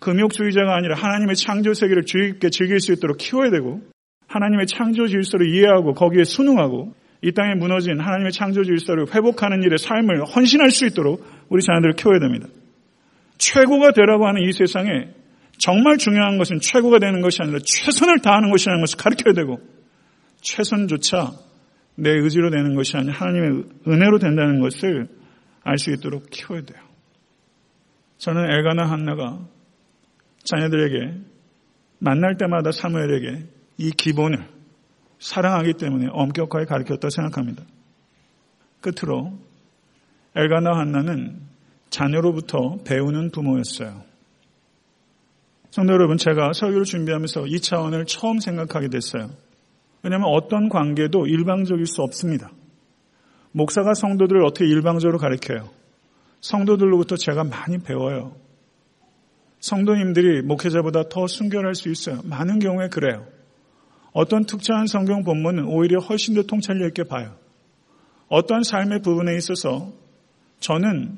[0.00, 3.80] 금욕주의자가 아니라 하나님의 창조 세계를 주의 깊게 즐길 수 있도록 키워야 되고
[4.28, 10.24] 하나님의 창조 질서를 이해하고 거기에 순응하고 이 땅에 무너진 하나님의 창조 질서를 회복하는 일에 삶을
[10.24, 12.48] 헌신할 수 있도록 우리 자녀들을 키워야 됩니다.
[13.38, 15.08] 최고가 되라고 하는 이 세상에
[15.58, 19.60] 정말 중요한 것은 최고가 되는 것이 아니라 최선을 다하는 것이라는 것을 가르쳐야 되고
[20.42, 21.30] 최선조차
[21.96, 25.08] 내 의지로 되는 것이 아니라 하나님의 은혜로 된다는 것을
[25.66, 26.80] 알 수 있도록 키워야 돼요.
[28.18, 29.40] 저는 엘가나 한나가
[30.44, 31.18] 자녀들에게
[31.98, 33.46] 만날 때마다 사무엘에게
[33.78, 34.46] 이 기본을
[35.18, 37.64] 사랑하기 때문에 엄격하게 가르쳤다 생각합니다.
[38.80, 39.36] 끝으로
[40.36, 41.40] 엘가나 한나는
[41.90, 44.04] 자녀로부터 배우는 부모였어요.
[45.70, 49.30] 성도 여러분, 제가 설교를 준비하면서 이 차원을 처음 생각하게 됐어요.
[50.02, 52.50] 왜냐하면 어떤 관계도 일방적일 수 없습니다.
[53.56, 55.70] 목사가 성도들을 어떻게 일방적으로 가르쳐요?
[56.42, 58.36] 성도들로부터 제가 많이 배워요.
[59.60, 62.20] 성도님들이 목회자보다 더 순결할 수 있어요.
[62.24, 63.26] 많은 경우에 그래요.
[64.12, 67.34] 어떤 특정한 성경 본문은 오히려 훨씬 더 통찰력 있게 봐요.
[68.28, 69.90] 어떤 삶의 부분에 있어서
[70.60, 71.16] 저는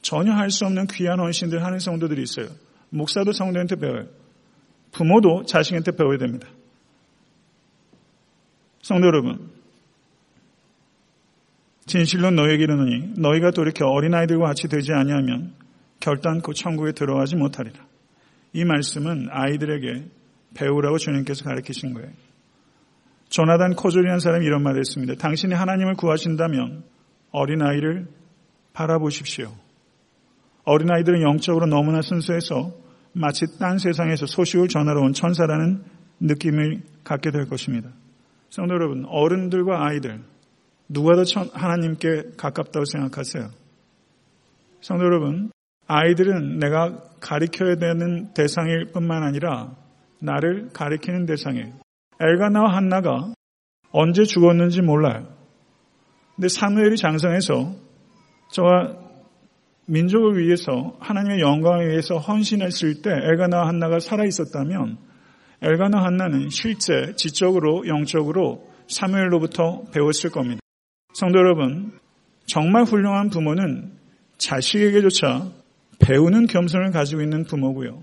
[0.00, 2.46] 전혀 할 수 없는 귀한 헌신들 하는 성도들이 있어요.
[2.88, 4.06] 목사도 성도한테 배워요.
[4.90, 6.48] 부모도 자식한테 배워야 됩니다.
[8.80, 9.50] 성도 여러분,
[11.86, 15.52] 진실로 너에게 이르노니 너희가 돌이켜 어린아이들과 같이 되지 아니하면
[16.00, 17.84] 결단코 천국에 들어가지 못하리라.
[18.52, 20.04] 이 말씀은 아이들에게
[20.54, 22.08] 배우라고 주님께서 가르치신 거예요.
[23.28, 25.14] 조나단 코졸이라는 사람이 이런 말을 했습니다.
[25.14, 26.84] 당신이 하나님을 구하신다면
[27.32, 28.06] 어린아이를
[28.72, 29.52] 바라보십시오.
[30.64, 32.72] 어린아이들은 영적으로 너무나 순수해서
[33.12, 35.82] 마치 딴 세상에서 소식을 전하러 온 천사라는
[36.20, 37.90] 느낌을 갖게 될 것입니다.
[38.50, 40.20] 성도 여러분, 어른들과 아이들,
[40.88, 41.22] 누가 더
[41.52, 43.50] 하나님께 가깝다고 생각하세요?
[44.80, 45.50] 성도 여러분,
[45.86, 49.74] 아이들은 내가 가리켜야 되는 대상일 뿐만 아니라
[50.20, 51.72] 나를 가리키는 대상이에요.
[52.20, 53.32] 엘가나와 한나가
[53.90, 55.26] 언제 죽었는지 몰라요.
[56.36, 57.74] 근데 사무엘이 장성해서
[58.52, 58.96] 저와
[59.86, 64.98] 민족을 위해서 하나님의 영광을 위해서 헌신했을 때 엘가나와 한나가 살아 있었다면
[65.62, 70.60] 엘가나 한나는 실제 지적으로 영적으로 사무엘로부터 배웠을 겁니다.
[71.14, 71.92] 성도 여러분,
[72.46, 73.92] 정말 훌륭한 부모는
[74.36, 75.48] 자식에게조차
[76.00, 78.02] 배우는 겸손을 가지고 있는 부모고요.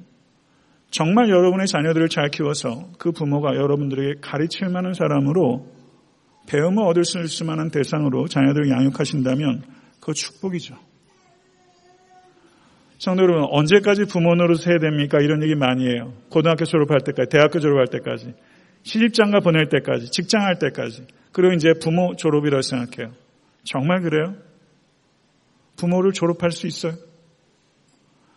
[0.92, 5.68] 정말 여러분의 자녀들을 잘 키워서 그 부모가 여러분들에게 가르칠 만한 사람으로
[6.48, 9.64] 배움을 얻을 수 있을 만한 대상으로 자녀들을 양육하신다면
[10.00, 10.76] 그거 축복이죠.
[12.98, 15.20] 성도 여러분, 언제까지 부모 노릇 해야 됩니까?
[15.20, 16.14] 이런 얘기 많이 해요.
[16.30, 18.36] 고등학교 졸업할 때까지, 대학교 졸업할 때까지,
[18.84, 21.08] 시집장가 보낼 때까지, 직장할 때까지.
[21.32, 23.14] 그리고 이제 부모 졸업이라고 생각해요.
[23.64, 24.36] 정말 그래요?
[25.78, 26.94] 부모를 졸업할 수 있어요?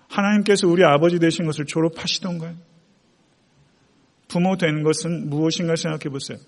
[0.09, 2.55] 하나님께서 우리 아버지 되신 것을 졸업하시던가요?
[4.29, 6.39] 부모 되는 것은 무엇인가 생각해 보세요.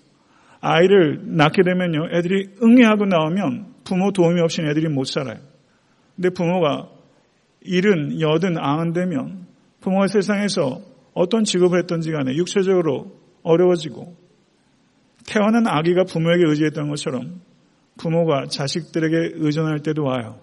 [0.59, 5.39] 아이를 낳게 되면요, 애들이 응애하고 나오면 부모 도움이 없이는 애들이 못 살아요.
[6.15, 6.89] 근데 부모가
[7.61, 9.45] 일은, 여든, 아흔 되면
[9.81, 10.81] 부모가 세상에서
[11.13, 14.15] 어떤 직업을 했던지 간에 육체적으로 어려워지고
[15.27, 17.41] 태어난 아기가 부모에게 의지했던 것처럼
[17.97, 20.39] 부모가 자식들에게 의존할 때도 와요.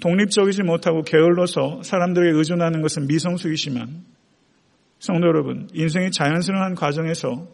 [0.00, 4.04] 독립적이지 못하고 게을러서 사람들에게 의존하는 것은 미성숙이지만
[4.98, 7.48] 성도 여러분, 인생의 자연스러운 과정에서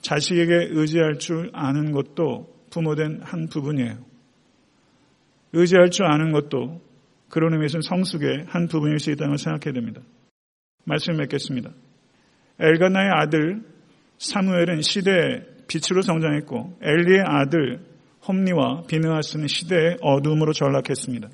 [0.00, 3.98] 자식에게 의지할 줄 아는 것도 부모된 한 부분이에요.
[5.54, 6.82] 의지할 줄 아는 것도
[7.28, 10.02] 그런 의미에서는 성숙의 한 부분일 수 있다고 생각해야 됩니다.
[10.84, 11.70] 말씀 맺겠습니다.
[12.60, 13.73] 엘가나의 아들
[14.24, 17.80] 사무엘은 시대의 빛으로 성장했고 엘리의 아들
[18.26, 21.28] 홈니와 비느하스는 시대의 어둠으로 전락했습니다.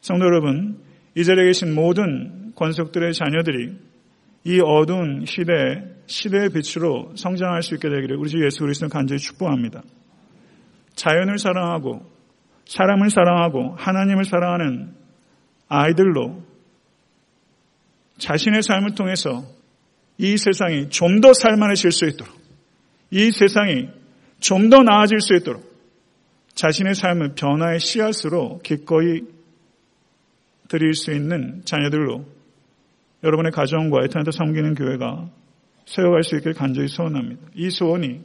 [0.00, 0.78] 성도 여러분,
[1.14, 3.74] 이 자리에 계신 모든 권속들의 자녀들이
[4.44, 9.82] 이 어두운 시대에 시대의 빛으로 성장할 수 있게 되기를 우리 주 예수 그리스도는 간절히 축복합니다.
[10.94, 12.04] 자연을 사랑하고
[12.66, 14.94] 사람을 사랑하고 하나님을 사랑하는
[15.68, 16.42] 아이들로
[18.18, 19.55] 자신의 삶을 통해서
[20.18, 22.34] 이 세상이 좀 더 살만해질 수 있도록
[23.10, 23.88] 이 세상이
[24.40, 25.64] 좀 더 나아질 수 있도록
[26.54, 29.22] 자신의 삶을 변화의 씨앗으로 기꺼이
[30.68, 32.24] 드릴 수 있는 자녀들로
[33.22, 35.28] 여러분의 가정과 에터널트 섬기는 교회가
[35.86, 37.42] 세워갈 수 있길 간절히 소원합니다.
[37.54, 38.22] 이 소원이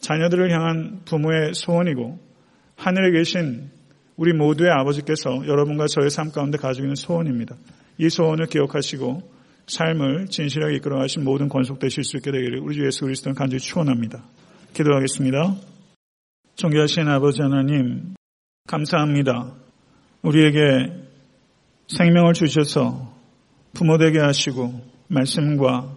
[0.00, 2.18] 자녀들을 향한 부모의 소원이고
[2.76, 3.70] 하늘에 계신
[4.16, 7.56] 우리 모두의 아버지께서 여러분과 저의 삶 가운데 가지고 있는 소원입니다.
[7.98, 9.22] 이 소원을 기억하시고
[9.70, 14.24] 삶을 진실하게 이끌어 가신 모든 권속되실 수 있게 되기를 우리 주 예수 그리스도는 간절히 축원합니다.
[14.74, 15.54] 기도하겠습니다.
[16.56, 18.14] 존귀하신 아버지 하나님
[18.66, 19.52] 감사합니다.
[20.22, 20.60] 우리에게
[21.86, 23.14] 생명을 주셔서
[23.74, 25.88] 부모되게 하시고 말씀과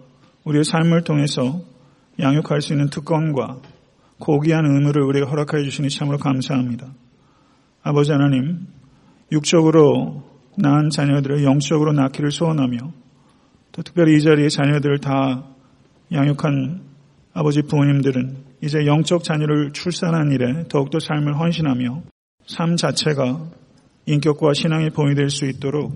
[0.43, 1.61] 우리의 삶을 통해서
[2.19, 3.59] 양육할 수 있는 특권과
[4.19, 6.93] 고귀한 의무를 우리가 허락하여 주시니 참으로 감사합니다.
[7.81, 8.67] 아버지 하나님,
[9.31, 10.23] 육적으로
[10.57, 13.02] 낳은 자녀들을 영적으로 낳기를 소원하며
[13.73, 15.43] 또 특별히 이 자리에 자녀들을 다
[16.11, 16.81] 양육한
[17.33, 22.03] 아버지 부모님들은 이제 영적 자녀를 출산한 일에 더욱더 삶을 헌신하며
[22.45, 23.49] 삶 자체가
[24.05, 25.91] 인격과 신앙의 본이 될 수 있도록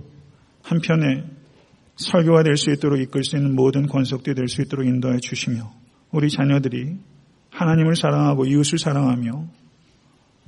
[0.63, 1.23] 한편에
[1.97, 5.71] 설교가 될 수 있도록 이끌 수 있는 모든 권속들이 될 수 있도록 인도해 주시며
[6.11, 6.97] 우리 자녀들이
[7.51, 9.45] 하나님을 사랑하고 이웃을 사랑하며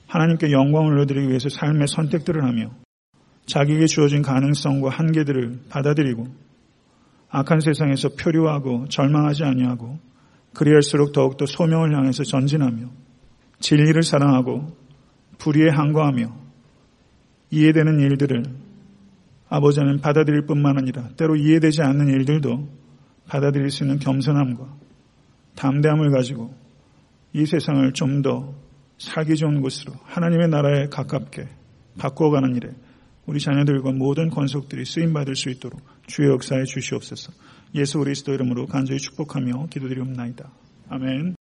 [0.07, 2.71] 하나님께 영광을 올려드리기 위해서 삶의 선택들을 하며
[3.45, 6.48] 자기에게 주어진 가능성과 한계들을 받아들이고
[7.29, 9.99] 악한 세상에서 표류하고 절망하지 아니하고
[10.53, 12.87] 그리할수록 더욱더 소명을 향해서 전진하며
[13.59, 14.75] 진리를 사랑하고
[15.37, 16.35] 불의에 항거하며
[17.51, 18.43] 이해되는 일들을
[19.49, 22.67] 아버지는 받아들일 뿐만 아니라 때로 이해되지 않는 일들도
[23.27, 24.67] 받아들일 수 있는 겸손함과
[25.55, 26.53] 담대함을 가지고
[27.33, 28.53] 이 세상을 좀 더
[28.99, 31.47] 살기 좋은 곳으로 하나님의 나라에 가깝게
[31.97, 32.69] 바꾸어가는 일에
[33.25, 37.31] 우리 자녀들과 모든 권속들이 쓰임받을 수 있도록 주의 역사에 주시옵소서
[37.75, 40.51] 예수 그리스도 이름으로 간절히 축복하며 기도드리옵나이다.
[40.89, 41.38] 아멘.